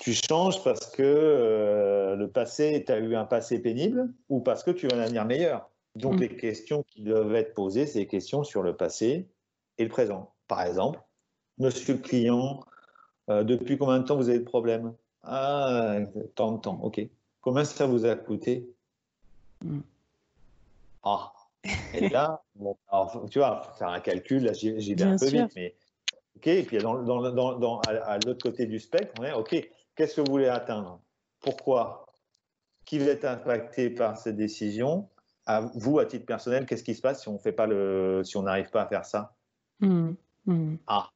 [0.00, 4.62] Tu changes parce que euh, le passé, tu as eu un passé pénible ou parce
[4.62, 5.67] que tu veux un avenir meilleur.
[5.96, 6.20] Donc, mm.
[6.20, 9.28] les questions qui doivent être posées, c'est des questions sur le passé
[9.78, 10.32] et le présent.
[10.46, 11.00] Par exemple,
[11.58, 12.60] monsieur le client,
[13.30, 15.98] euh, depuis combien de temps vous avez de problème Ah,
[16.34, 17.00] tant de temps, ok.
[17.40, 18.68] Combien ça vous a coûté?
[19.64, 19.80] Mm.
[21.02, 21.32] Ah,
[21.94, 22.42] et là,
[23.30, 25.74] tu vois, faire un calcul, là, j'y vais un peu vite, mais
[26.36, 26.46] ok.
[26.46, 29.68] Et puis, dans, dans, à, l'autre côté du spectre, on est ok.
[29.94, 31.00] Qu'est-ce que vous voulez atteindre?
[31.40, 32.06] Pourquoi?
[32.84, 35.08] Qui va être impacté par cette décision?
[35.74, 38.42] Vous, à titre personnel, qu'est-ce qui se passe si on fait pas le, si on
[38.42, 39.34] n'arrive pas à faire ça?
[39.80, 40.10] Mmh,
[40.46, 40.74] mmh.
[40.86, 41.10] Ah.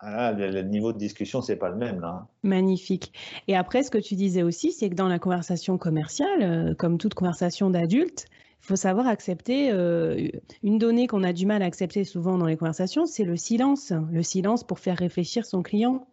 [0.00, 2.08] ah le, niveau de discussion, c'est pas le même là.
[2.08, 2.26] Hein.
[2.42, 3.12] Magnifique.
[3.48, 6.98] Et après, ce que tu disais aussi, c'est que dans la conversation commerciale, euh, comme
[6.98, 8.26] toute conversation d'adulte,
[8.62, 10.28] il faut savoir accepter euh,
[10.62, 13.92] une donnée qu'on a du mal à accepter souvent dans les conversations, c'est le silence.
[14.10, 16.06] Le silence pour faire réfléchir son client.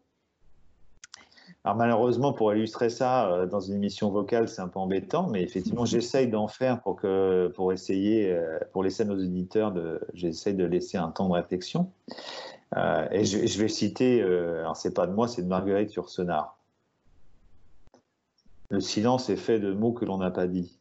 [1.63, 5.43] Alors malheureusement, pour illustrer ça euh, dans une émission vocale, c'est un peu embêtant, mais
[5.43, 9.73] effectivement, j'essaye d'en faire pour que, pour essayer, euh, pour laisser à nos auditeurs,
[10.13, 11.91] j'essaye de laisser un temps de réflexion.
[12.77, 16.57] Euh, et je, vais citer, alors c'est pas de moi, c'est de Marguerite Yourcenar.
[18.69, 20.80] Le silence est fait de mots que l'on n'a pas dit.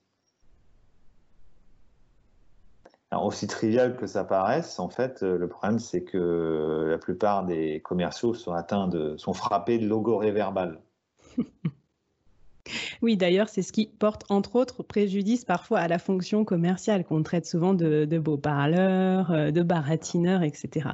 [3.10, 7.80] Alors, aussi trivial que ça paraisse, en fait, le problème, c'est que la plupart des
[7.82, 10.80] commerciaux sont atteints de, sont frappés de logorée verbale.
[13.02, 17.22] Oui, d'ailleurs, c'est ce qui porte entre autres préjudice parfois à la fonction commerciale, qu'on
[17.22, 20.90] traite souvent de, beaux parleurs, euh, de baratineurs, etc.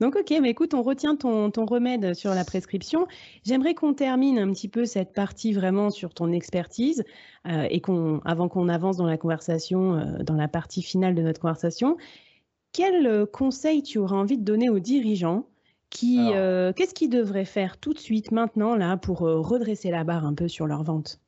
[0.00, 3.06] Donc, ok, mais écoute, on retient ton, remède sur la prescription.
[3.44, 7.04] J'aimerais qu'on termine un petit peu cette partie vraiment sur ton expertise
[7.46, 11.22] euh, et qu'on, avant qu'on avance dans la conversation, euh, dans la partie finale de
[11.22, 11.96] notre conversation,
[12.72, 15.46] quel conseil tu auras envie de donner aux dirigeants
[15.90, 16.32] qui,
[16.74, 20.48] qu'est-ce qu'ils devraient faire tout de suite maintenant là pour redresser la barre un peu
[20.48, 21.20] sur leur vente?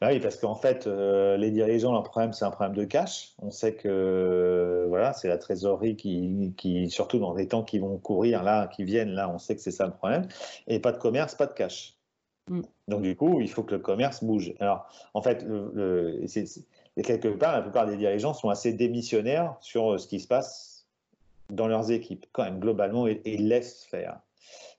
[0.00, 3.34] Bah oui, parce qu'en fait, euh, les dirigeants, leur problème, c'est un problème de cash.
[3.40, 7.98] On sait que voilà, c'est la trésorerie qui, qui, surtout dans les temps qui vont
[7.98, 10.28] courir, là, qui viennent, là, on sait que c'est ça le problème.
[10.66, 11.96] Et pas de commerce, pas de cash.
[12.48, 12.62] Mm.
[12.88, 14.54] Donc, du coup, il faut que le commerce bouge.
[14.60, 16.24] Alors, en fait, le,
[17.02, 20.86] quelque part, la plupart des dirigeants sont assez démissionnaires sur euh, ce qui se passe
[21.50, 24.20] dans leurs équipes, quand même, globalement, et, et laissent faire.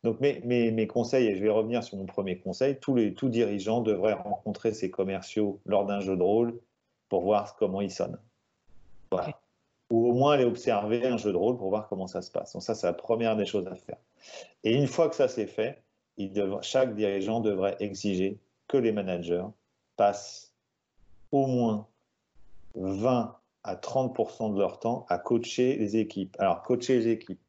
[0.08, 3.28] Donc mes, mes, conseils, et je vais revenir sur mon premier conseil, tous les tous
[3.28, 6.58] dirigeants devraient rencontrer ses commerciaux lors d'un jeu de rôle
[7.10, 8.18] pour voir comment ils sonnent.
[9.90, 12.54] Ou au moins aller observer un jeu de rôle pour voir comment ça se passe.
[12.54, 13.98] Donc ça, c'est la première des choses à faire.
[14.64, 15.84] Et une fois que ça c'est fait,
[16.16, 18.40] il chaque dirigeant devrait exiger
[18.70, 19.48] que les managers
[19.98, 20.54] passent
[21.34, 21.86] au moins
[22.76, 26.34] 20 à 30% de leur temps à coacher les équipes.
[26.40, 27.42] Alors, coacher les équipes,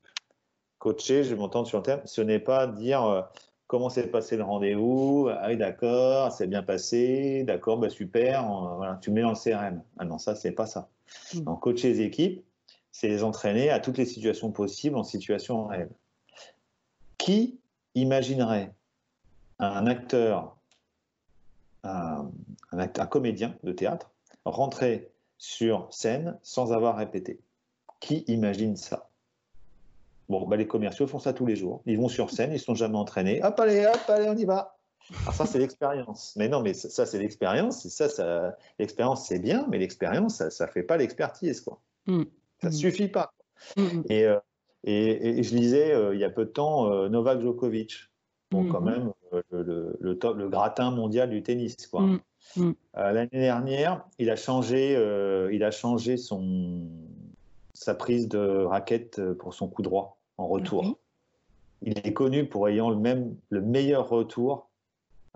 [0.79, 3.23] coacher, je m'entends sur le terme, ce n'est pas dire euh,
[3.67, 8.99] comment s'est passé le rendez-vous, ah oui d'accord, c'est bien passé, d'accord, bah super, voilà,
[9.03, 9.83] tu mets dans le CRM.
[9.99, 10.89] Ah non, ça, c'est pas ça.
[11.35, 11.41] Mm.
[11.41, 12.45] Donc, coacher les équipes,
[12.93, 15.91] c'est les entraîner à toutes les situations possibles en situation réelle.
[17.19, 17.61] Qui
[17.95, 18.73] imaginerait
[19.59, 20.57] un acteur,
[21.85, 22.31] un,
[22.73, 24.11] un comédien de théâtre,
[24.45, 27.41] rentrer sur scène sans avoir répété?
[28.01, 29.08] Qui imagine ça?
[30.29, 31.83] Bon, bah, les commerciaux font ça tous les jours.
[31.87, 33.43] Ils vont sur scène, ils ne sont jamais entraînés.
[33.43, 34.77] Hop, allez, hop, allez, on y va.
[35.23, 36.35] Alors ça, c'est l'expérience.
[36.37, 37.89] Mais non, mais ça, c'est l'expérience.
[37.89, 41.63] ça, ça l'expérience, c'est bien, mais l'expérience, ça ne fait pas l'expertise.
[41.63, 41.81] quoi.
[42.07, 42.25] Mm.
[42.61, 42.77] Ça ne mm.
[42.77, 43.33] suffit pas.
[43.77, 44.39] Mm, euh,
[44.85, 48.11] et, et, je lisais euh, il y a peu de temps euh, Novak Djokovic.
[48.51, 49.13] Bon, quand même,
[49.51, 51.77] le, le, gratin mondial du tennis.
[51.87, 52.03] quoi.
[52.95, 54.93] L'année dernière, il a changé,
[55.53, 56.89] il a changé son,
[57.75, 60.99] sa prise de raquette pour son coup droit en retour.
[61.83, 64.69] Il est connu pour ayant le, même, le meilleur retour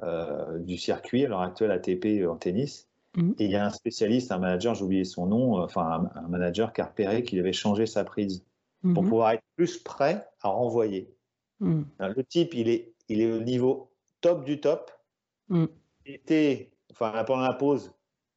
[0.02, 2.88] euh, du circuit à l'heure actuelle ATP en tennis.
[3.16, 3.34] Mhm.
[3.38, 6.28] Et il y a un spécialiste, un manager, j'ai oublié son nom, euh, enfin un,
[6.28, 8.44] manager qui a repéré qu'il avait changé sa prise
[8.80, 9.08] pour mhm.
[9.10, 11.14] pouvoir être plus prêt à renvoyer.
[11.60, 11.84] Mhm.
[12.00, 14.90] Le type, il est, il est au niveau top du top.
[15.50, 15.68] Il
[16.06, 17.92] était, enfin pendant la pause,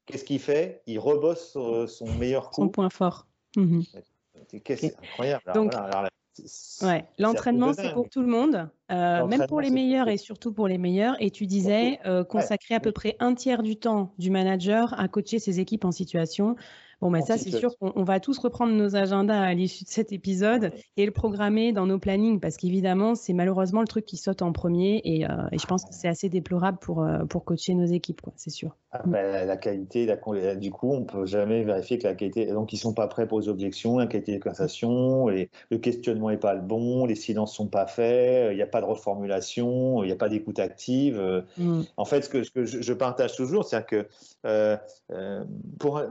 [0.06, 0.84] qu'est-ce qu'il fait?
[0.86, 2.64] Il rebosse son meilleur coup.
[2.64, 3.26] Son point fort.
[3.56, 5.44] C'est incroyable.
[5.54, 5.74] Donc,
[6.82, 10.68] Ouais, l'entraînement, c'est pour tout le monde, euh, même pour les meilleurs et surtout pour
[10.68, 11.16] les meilleurs.
[11.22, 15.08] Et tu disais euh, consacrer à peu près un tiers du temps du manager à
[15.08, 16.56] coacher ses équipes en situation.
[17.02, 20.12] Bon, ben ça, c'est sûr qu'on va tous reprendre nos agendas à l'issue de cet
[20.12, 24.42] épisode et le programmer dans nos plannings parce qu'évidemment, c'est malheureusement le truc qui saute
[24.42, 27.86] en premier et, euh, je pense que c'est assez déplorable pour, euh, pour coacher nos
[27.86, 28.76] équipes, c'est sûr.
[28.92, 30.08] Ah, ben, la qualité,
[30.58, 32.46] du coup, on ne peut jamais vérifier que la qualité.
[32.48, 36.30] Donc, ils ne sont pas prêts pour les objections, la qualité des conversations, le questionnement
[36.30, 38.86] n'est pas le bon, les silences ne sont pas faits, il n'y a pas de
[38.86, 41.22] reformulation, il n'y a pas d'écoute active.
[41.58, 41.82] Mm.
[41.98, 44.08] En fait, ce que, que je, partage toujours, c'est que
[44.46, 44.78] euh,
[45.80, 46.02] pour,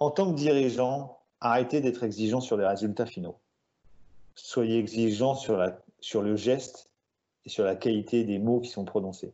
[0.00, 3.36] en tant que dirigeant, arrêtez d'être exigeant sur les résultats finaux.
[4.34, 6.90] Soyez exigeant sur, la, sur le geste
[7.44, 9.32] et sur la qualité des mots qui sont prononcés.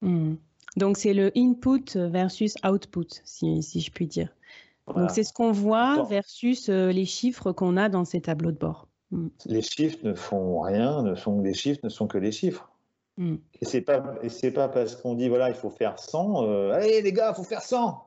[0.00, 0.34] Hmm.
[0.76, 4.34] Donc c'est le input versus output, si, je puis dire.
[4.86, 8.56] Donc c'est ce qu'on voit versus euh, les chiffres qu'on a dans ces tableaux de
[8.56, 8.88] bord.
[9.10, 9.28] Hmm.
[9.44, 12.70] Les chiffres ne font rien, ne sont, les chiffres ne sont que les chiffres.
[13.18, 13.36] Hmm.
[13.60, 16.70] Et c'est pas et c'est pas parce qu'on dit voilà il faut faire 100, euh,
[16.70, 18.02] allez les gars il faut faire 100.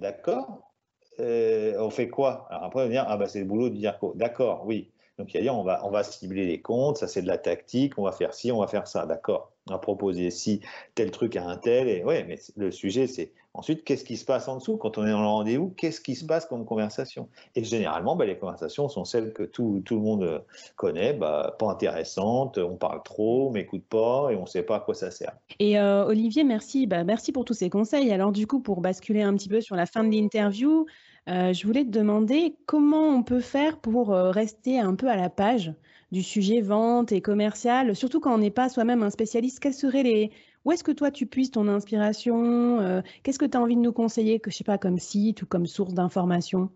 [0.00, 0.73] D'accord
[1.20, 2.46] euh, on fait quoi?
[2.50, 4.12] Alors après, on va dire, ah bah c'est le boulot de dire quoi?
[4.14, 4.90] D'accord, oui.
[5.18, 7.38] Donc il y a on va, on va cibler les comptes, ça c'est de la
[7.38, 9.52] tactique, on va faire ci, on va faire ça, d'accord.
[9.68, 10.60] On va proposer si
[10.94, 14.48] tel truc à un tel, et mais le sujet c'est ensuite qu'est-ce qui se passe
[14.48, 14.76] en dessous?
[14.76, 17.28] Quand on est dans le rendez-vous, qu'est-ce qui se passe comme conversation?
[17.54, 21.70] Et généralement, bah, les conversations sont celles que tout, tout le monde connaît, bah, pas
[21.70, 25.12] intéressantes, on parle trop, on m'écoute pas et on ne sait pas à quoi ça
[25.12, 25.36] sert.
[25.60, 28.10] Et euh, Olivier, merci, bah, merci pour tous ces conseils.
[28.10, 30.86] Alors du coup, pour basculer un petit peu sur la fin de l'interview,
[31.28, 35.16] euh, je voulais te demander comment on peut faire pour euh, rester un peu à
[35.16, 35.72] la page
[36.12, 39.58] du sujet vente et commercial, surtout quand on n'est pas soi-même un spécialiste.
[39.58, 40.30] Quels seraient les
[40.64, 43.80] où est-ce que toi tu puisses ton inspiration euh, Qu'est-ce que tu as envie de
[43.80, 46.70] nous conseiller, que je sais pas comme site ou comme source d'information?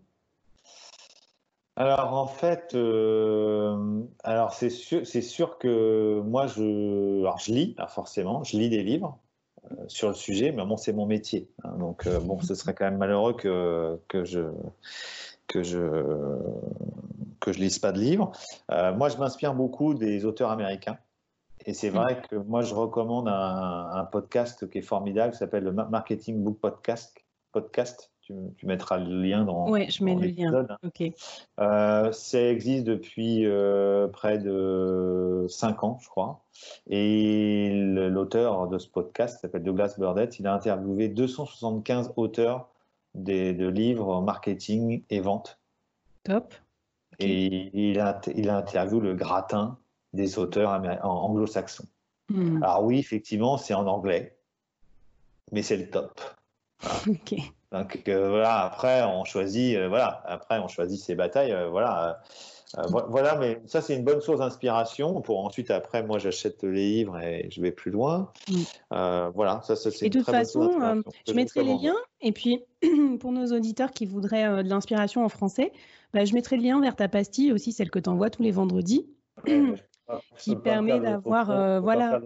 [1.75, 2.75] Alors en fait,
[4.23, 8.83] alors c'est sûr, c'est sûr que moi je, alors je lis, forcément, je lis des
[8.83, 9.17] livres
[9.87, 11.75] sur le sujet, mais bon c'est mon métier, hein.
[11.77, 14.41] donc euh, bon ce serait quand même malheureux que que je
[15.47, 15.79] que je
[17.39, 18.31] que je lise pas de livres.
[18.69, 20.97] moi je m'inspire beaucoup des auteurs américains.
[21.65, 25.65] Et c'est vrai que moi, je recommande un, un podcast qui est formidable, qui s'appelle
[25.65, 27.13] le Marketing Book Podcast.
[27.51, 28.11] podcast
[28.57, 29.69] tu, mettras le lien dans.
[29.69, 30.67] Oui, je mets le lien.
[30.83, 31.03] Ok.
[31.59, 36.41] Euh, ça existe depuis euh, près de 5 ans, je crois.
[36.89, 40.39] Et l'auteur de ce podcast s'appelle Douglas Burdett.
[40.39, 42.69] Il a interviewé 275 auteurs
[43.15, 45.59] de livres marketing et vente.
[46.23, 46.53] Top.
[47.19, 49.77] Et il a, il a interviewé le gratin
[50.13, 51.87] des auteurs anglo-saxons.
[52.29, 52.61] Hmm.
[52.63, 54.37] Alors oui, effectivement, c'est en anglais,
[55.51, 56.21] mais c'est le top.
[57.71, 62.21] Donc euh, voilà, après on choisit, euh, voilà, après on choisit ses batailles, euh, voilà.
[63.09, 67.19] voilà, mais ça c'est une bonne source d'inspiration pour ensuite après moi j'achète les livres
[67.19, 68.31] et je vais plus loin.
[68.49, 69.29] Mm.
[69.35, 70.03] voilà, ça, c'est.
[70.03, 72.63] Et de toute façon, je mettrai les liens et puis
[73.19, 75.71] pour nos auditeurs qui voudraient de l'inspiration en français,
[76.13, 78.51] bah, je mettrai le lien vers ta pastille aussi, celle que tu envoies tous les
[78.51, 79.07] vendredis,
[80.37, 82.19] qui permet d'avoir voilà.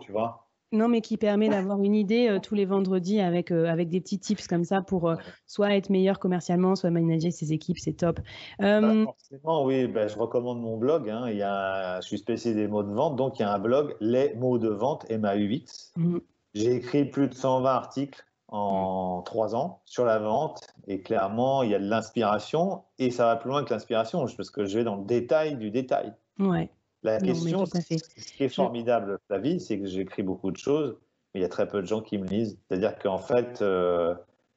[0.00, 0.47] tu vois.
[0.70, 4.00] Non, mais qui permet d'avoir une idée euh, tous les vendredis avec, euh, avec des
[4.00, 7.94] petits tips comme ça pour euh, soit être meilleur commercialement, soit manager ses équipes, c'est
[7.94, 8.20] top.
[8.58, 11.08] Bah, forcément, oui, bah, je recommande mon blog.
[11.08, 11.30] Hein.
[11.30, 13.58] Il y a, je suis spécialisé des mots de vente, donc il y a un
[13.58, 15.92] blog, Les mots de vente, MAUX.
[15.96, 16.18] Mmh.
[16.54, 21.70] J'ai écrit plus de 120 articles en trois ans sur la vente et clairement, il
[21.70, 24.84] y a de l'inspiration et ça va plus loin que l'inspiration parce que je vais
[24.84, 26.12] dans le détail du détail.
[26.38, 26.70] Ouais.
[27.02, 30.96] La question, ce qui est formidable, Flavie, c'est que j'écris beaucoup de choses,
[31.32, 32.58] mais il y a très peu de gens qui me lisent.
[32.68, 34.14] C'est-à-dire qu'en fait, euh,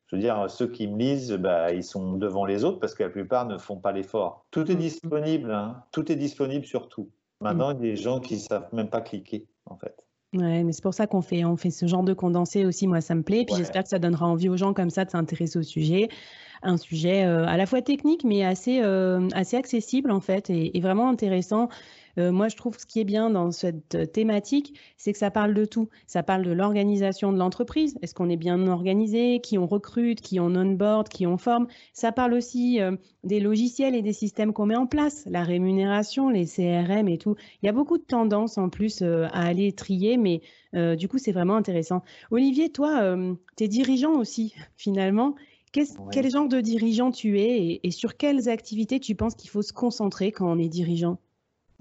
[0.08, 3.04] je veux dire, ceux qui me lisent, bah, ils sont devant les autres parce que
[3.04, 4.46] la plupart ne font pas l'effort.
[4.52, 4.80] Tout est mm.
[4.80, 5.84] disponible, hein.
[5.92, 7.10] tout est disponible sur tout.
[7.42, 9.96] Maintenant, il y a des gens qui ne savent même pas cliquer, en fait.
[10.34, 12.88] Ouais, mais c'est pour ça qu'on fait, on fait ce genre de condensé aussi.
[12.88, 13.44] Moi, ça me plaît.
[13.46, 16.10] Puis j'espère que ça donnera envie aux gens comme ça de s'intéresser au sujet.
[16.64, 20.80] Un sujet euh, à la fois technique, mais assez, euh, assez accessible, en fait, et
[20.80, 21.70] vraiment intéressant.
[22.18, 25.32] Euh, moi, je trouve ce qui est bien dans cette euh, thématique, c'est que ça
[25.32, 25.90] parle de tout.
[26.08, 27.98] Ça parle de l'organisation de l'entreprise.
[28.02, 29.40] Est-ce qu'on est bien organisé?
[29.42, 30.22] Qui on recrute?
[30.22, 31.10] Qui on onboard?
[31.10, 31.68] Qui on forme?
[31.94, 36.30] Ça parle aussi euh, des logiciels et des systèmes qu'on met en place, la rémunération,
[36.30, 37.36] les CRM et tout.
[37.62, 40.42] Il y a beaucoup de tendances en plus à aller trier, mais
[40.96, 42.02] du coup, c'est vraiment intéressant.
[42.32, 43.16] Olivier, toi,
[43.58, 45.36] tu es dirigeant aussi, finalement.
[45.72, 49.72] Quel genre de dirigeant tu es et sur quelles activités tu penses qu'il faut se
[49.72, 51.18] concentrer quand on est dirigeant?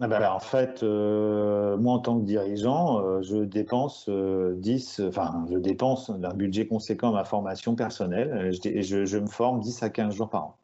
[0.02, 5.08] Ah bah, en fait, euh, moi en tant que dirigeant, euh, je dépense 10, euh,
[5.08, 8.50] enfin, je dépense d'un budget conséquent à ma formation personnelle.
[8.50, 10.56] Je, je, je, me forme 10 à 15 jours par an.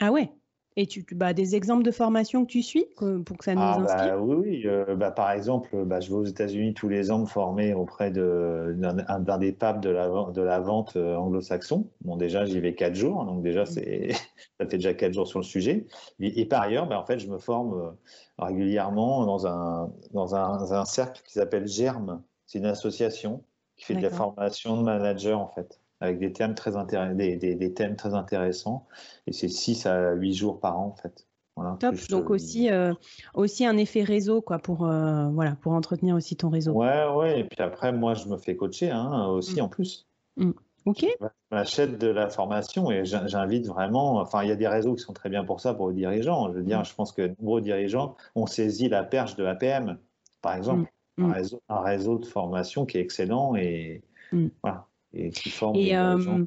[0.00, 0.32] Ah ouais?
[0.78, 3.78] Et tu, bah, des exemples de formation que tu suis pour que ça nous ah,
[3.78, 4.22] bah, inspire?
[4.22, 4.62] Oui, oui.
[4.66, 8.10] Euh, bah, par exemple, bah, je vais aux États-Unis tous les ans me former auprès
[8.10, 11.88] d'un des papes de la, de la vente euh, anglo-saxon.
[12.02, 13.66] Bon, déjà, j'y vais quatre jours, donc déjà, mmh.
[13.66, 14.10] c'est
[14.60, 15.86] ça fait déjà quatre jours sur le sujet.
[16.20, 17.90] Et, par ailleurs, bah, en fait, je me forme euh,
[18.38, 22.22] régulièrement dans un, dans un, un cercle qui s'appelle GERM.
[22.46, 23.42] C'est une association
[23.76, 26.72] qui fait de la formation de manager, en fait avec des thèmes très,
[27.14, 28.86] des, des, thèmes très intéressants.
[29.26, 31.26] Et c'est 6 à 8 jours par an, en fait.
[31.56, 32.92] Voilà, Top, donc aussi, euh,
[33.32, 36.72] aussi un effet réseau quoi, pour, euh, voilà, pour entretenir aussi ton réseau.
[36.72, 39.64] Ouais, ouais, et puis après, moi, je me fais coacher hein, aussi mm.
[39.64, 40.06] en plus.
[40.36, 40.50] Mm.
[40.84, 41.06] Ok.
[41.50, 45.14] J'achète de la formation et j'invite vraiment, enfin, il y a des réseaux qui sont
[45.14, 46.52] très bien pour ça, pour les dirigeants.
[46.52, 46.84] Je veux dire, mm.
[46.84, 49.98] je pense que nombreux dirigeants ont saisi la perche de l'APM,
[50.42, 50.90] par exemple.
[51.18, 54.02] Un, réseau, un réseau de formation qui est excellent et
[54.62, 56.44] voilà et qui forment et, euh,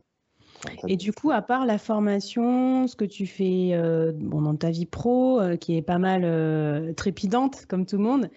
[0.88, 4.72] et du coup, à part la formation, ce que tu fais euh, bon, dans ta
[4.72, 8.30] vie pro, euh, qui est pas mal trépidante comme tout le monde,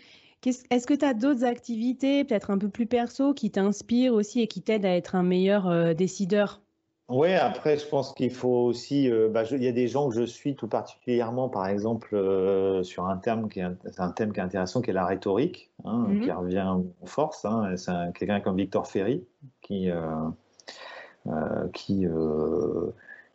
[0.45, 4.47] est-ce que tu as d'autres activités, peut-être un peu plus perso, qui t'inspirent aussi et
[4.49, 6.63] qui t'aident à être un meilleur décideur?
[7.09, 9.11] Oui, après, je pense qu'il faut aussi.
[9.11, 12.83] Euh, bah, il y a des gens que je suis tout particulièrement, par exemple, euh,
[12.85, 16.07] sur un thème, qui est un, thème qui est intéressant, qui est la rhétorique, hein,
[16.09, 17.45] mmh qui revient en force.
[17.45, 19.25] Hein, c'est quelqu'un comme Victor Ferry
[19.61, 22.07] qui, euh, qui,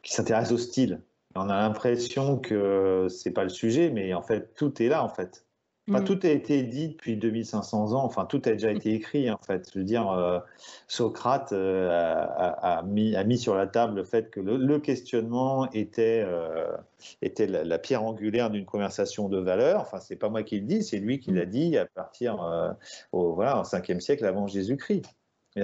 [0.01, 1.01] qui s'intéresse au style.
[1.35, 5.09] On a l'impression que c'est pas le sujet, mais en fait, tout est là, en
[5.09, 5.45] fait.
[5.87, 6.03] Mm.
[6.03, 9.69] Tout a été dit depuis 2500 ans, enfin tout a déjà été écrit en fait.
[9.73, 10.39] Je veux dire, euh,
[10.87, 16.25] Socrate euh, a, mis, a, mis, sur la table le fait que le, questionnement était,
[16.27, 16.75] euh,
[17.21, 19.79] était la, pierre angulaire d'une conversation de valeur.
[19.79, 21.49] Enfin, c'est pas moi qui le dis, c'est lui qui l'a mm.
[21.49, 22.75] dit à partir
[23.13, 25.05] au voilà, au 5e siècle avant Jésus-Christ.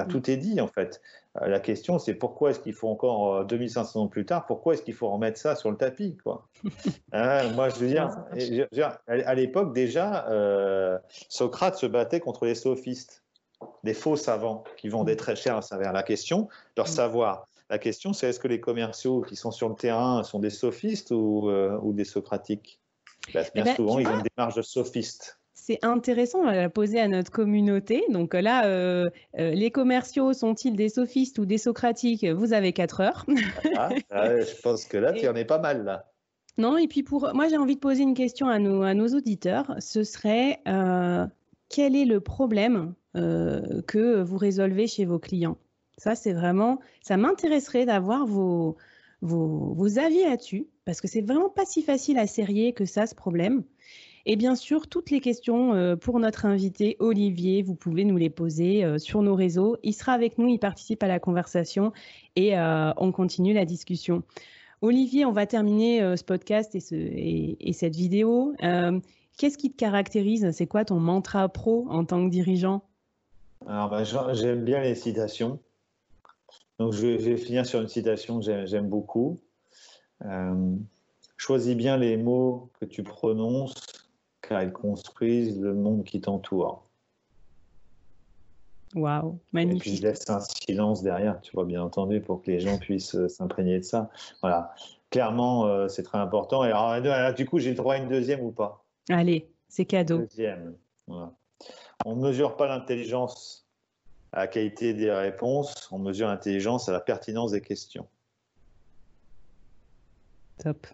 [0.02, 0.08] Mm.
[0.08, 1.02] Tout est dit en fait.
[1.42, 4.74] Euh, la question, c'est pourquoi est-ce qu'il faut encore 2500 euh, ans plus tard, pourquoi
[4.74, 6.48] est-ce qu'il faut remettre ça sur le tapis quoi?
[7.12, 8.10] Hein, Moi, je veux dire,
[9.08, 10.98] à l'époque déjà, euh,
[11.30, 13.24] Socrate se battait contre les sophistes,
[13.84, 15.94] des faux savants qui vendaient très cher à savoir.
[15.94, 16.90] La question, leur mm.
[16.90, 17.48] savoir.
[17.70, 21.12] La question, c'est est-ce que les commerciaux qui sont sur le terrain sont des sophistes
[21.12, 21.50] ou,
[21.94, 22.80] des socratiques?
[23.32, 27.08] Bien eh ben, souvent, ils ont une démarche de sophiste c'est intéressant à poser à
[27.08, 28.04] notre communauté.
[28.10, 29.10] Donc là, euh,
[29.40, 32.26] euh, les commerciaux sont-ils des sophistes ou des socratiques?
[32.26, 33.26] Vous avez quatre heures.
[33.78, 36.12] Ah, ah, je pense que là, tu en es pas mal là.
[36.58, 39.08] Non, et puis pour moi, j'ai envie de poser une question à nos, à nos
[39.16, 39.74] auditeurs.
[39.80, 41.26] Ce serait euh,
[41.70, 45.58] quel est le problème que vous résolvez chez vos clients?
[45.98, 48.76] Ça, c'est vraiment, ça m'intéresserait d'avoir vos,
[49.22, 53.06] vos, vos avis là-dessus, parce que c'est vraiment pas si facile à serrer que ça,
[53.06, 53.64] ce problème.
[54.26, 58.30] Et bien sûr, toutes les questions euh, pour notre invité Olivier, vous pouvez nous les
[58.30, 59.78] poser euh, sur nos réseaux.
[59.84, 61.92] Il sera avec nous, il participe à la conversation
[62.38, 64.24] et euh, on continue la discussion.
[64.82, 68.54] Olivier, on va terminer ce podcast et, cette vidéo.
[69.38, 70.52] Qu'est-ce qui te caractérise?
[70.52, 72.84] C'est quoi ton mantra pro en tant que dirigeant?
[73.66, 74.04] Alors, bah,
[74.34, 75.58] j'aime bien les citations.
[76.80, 79.40] Donc, je vais, finir sur une citation que j'aime beaucoup.
[81.38, 84.03] choisis bien les mots que tu prononces
[84.48, 86.84] car ils construisent le monde qui t'entoure.
[88.94, 89.88] Waouh, magnifique.
[89.88, 92.78] Et puis je laisse un silence derrière, tu vois, bien entendu, pour que les gens
[92.78, 94.12] puissent euh, s'imprégner de ça.
[94.42, 94.76] Voilà.
[95.10, 96.64] Clairement, euh, c'est très important.
[96.64, 98.86] Et alors, du coup, j'ai le droit à une deuxième ou pas?
[99.10, 100.20] Allez, c'est cadeau.
[100.20, 100.76] Deuxième.
[101.08, 103.68] On ne mesure pas l'intelligence
[104.32, 108.08] à la qualité des réponses, on mesure l'intelligence à la pertinence des questions.
[110.58, 110.88] Top.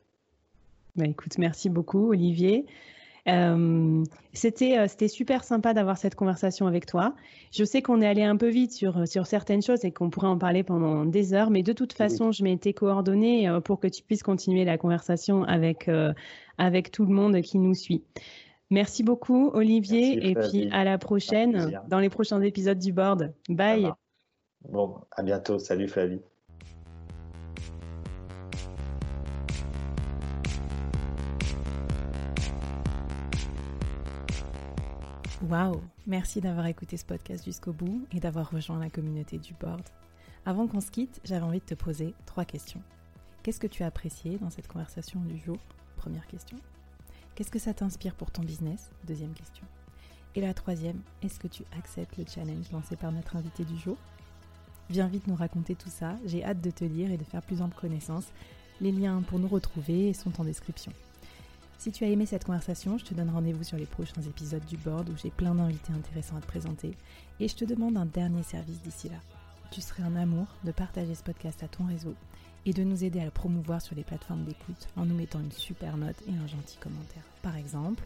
[0.96, 2.66] Bah, écoute, merci beaucoup, Olivier.
[3.28, 4.04] Euh,
[4.34, 7.16] c'était, euh, c'était super sympa d'avoir cette conversation avec toi.
[7.52, 10.10] Je sais qu'on est allé un peu vite sur, euh, sur certaines choses et qu'on
[10.10, 13.88] pourrait en parler pendant des heures, mais de toute façon, je m'étais coordonnée pour que
[13.88, 15.90] tu puisses continuer la conversation avec,
[16.58, 18.04] avec tout le monde qui nous suit.
[18.70, 23.34] Merci beaucoup, Olivier, et puis à la prochaine dans les prochains épisodes du board.
[23.50, 23.92] Bye.
[24.68, 25.58] Bon, à bientôt.
[25.58, 26.22] Salut, Flavie.
[35.48, 39.84] Waouh Merci d'avoir écouté ce podcast jusqu'au bout et d'avoir rejoint la communauté du board.
[40.46, 42.82] Avant qu'on se quitte, j'avais envie de te poser trois questions.
[43.42, 45.56] Qu'est-ce que tu as apprécié dans cette conversation du jour?
[45.96, 46.58] Première question.
[47.36, 48.92] Qu'est-ce que ça t'inspire pour ton business?
[49.08, 49.64] Deuxième question.
[50.36, 53.96] Et la troisième, est-ce que tu acceptes le challenge lancé par notre invité du jour?
[54.90, 57.62] Viens vite nous raconter tout ça, j'ai hâte de te lire et de faire plus
[57.62, 58.28] ample connaissance.
[58.82, 60.92] Les liens pour nous retrouver sont en description.
[61.80, 64.76] Si tu as aimé cette conversation, je te donne rendez-vous sur les prochains épisodes du
[64.76, 66.92] board où j'ai plein d'invités intéressants à te présenter.
[67.40, 69.16] Et je te demande un dernier service d'ici là.
[69.72, 72.16] Tu serais un amour de partager ce podcast à ton réseau
[72.66, 75.54] et de nous aider à le promouvoir sur les plateformes d'écoute en nous mettant une
[75.54, 77.24] super note et un gentil commentaire.
[77.42, 78.04] Par exemple,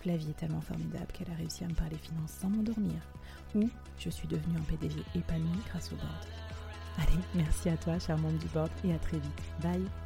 [0.00, 3.02] Flavie est tellement formidable qu'elle a réussi à me parler finances sans m'endormir.
[3.54, 6.26] Ou je suis devenue un PDG épanoui grâce au board.
[6.96, 9.42] Allez, merci à toi, charmante du board, et à très vite.
[9.62, 10.01] Bye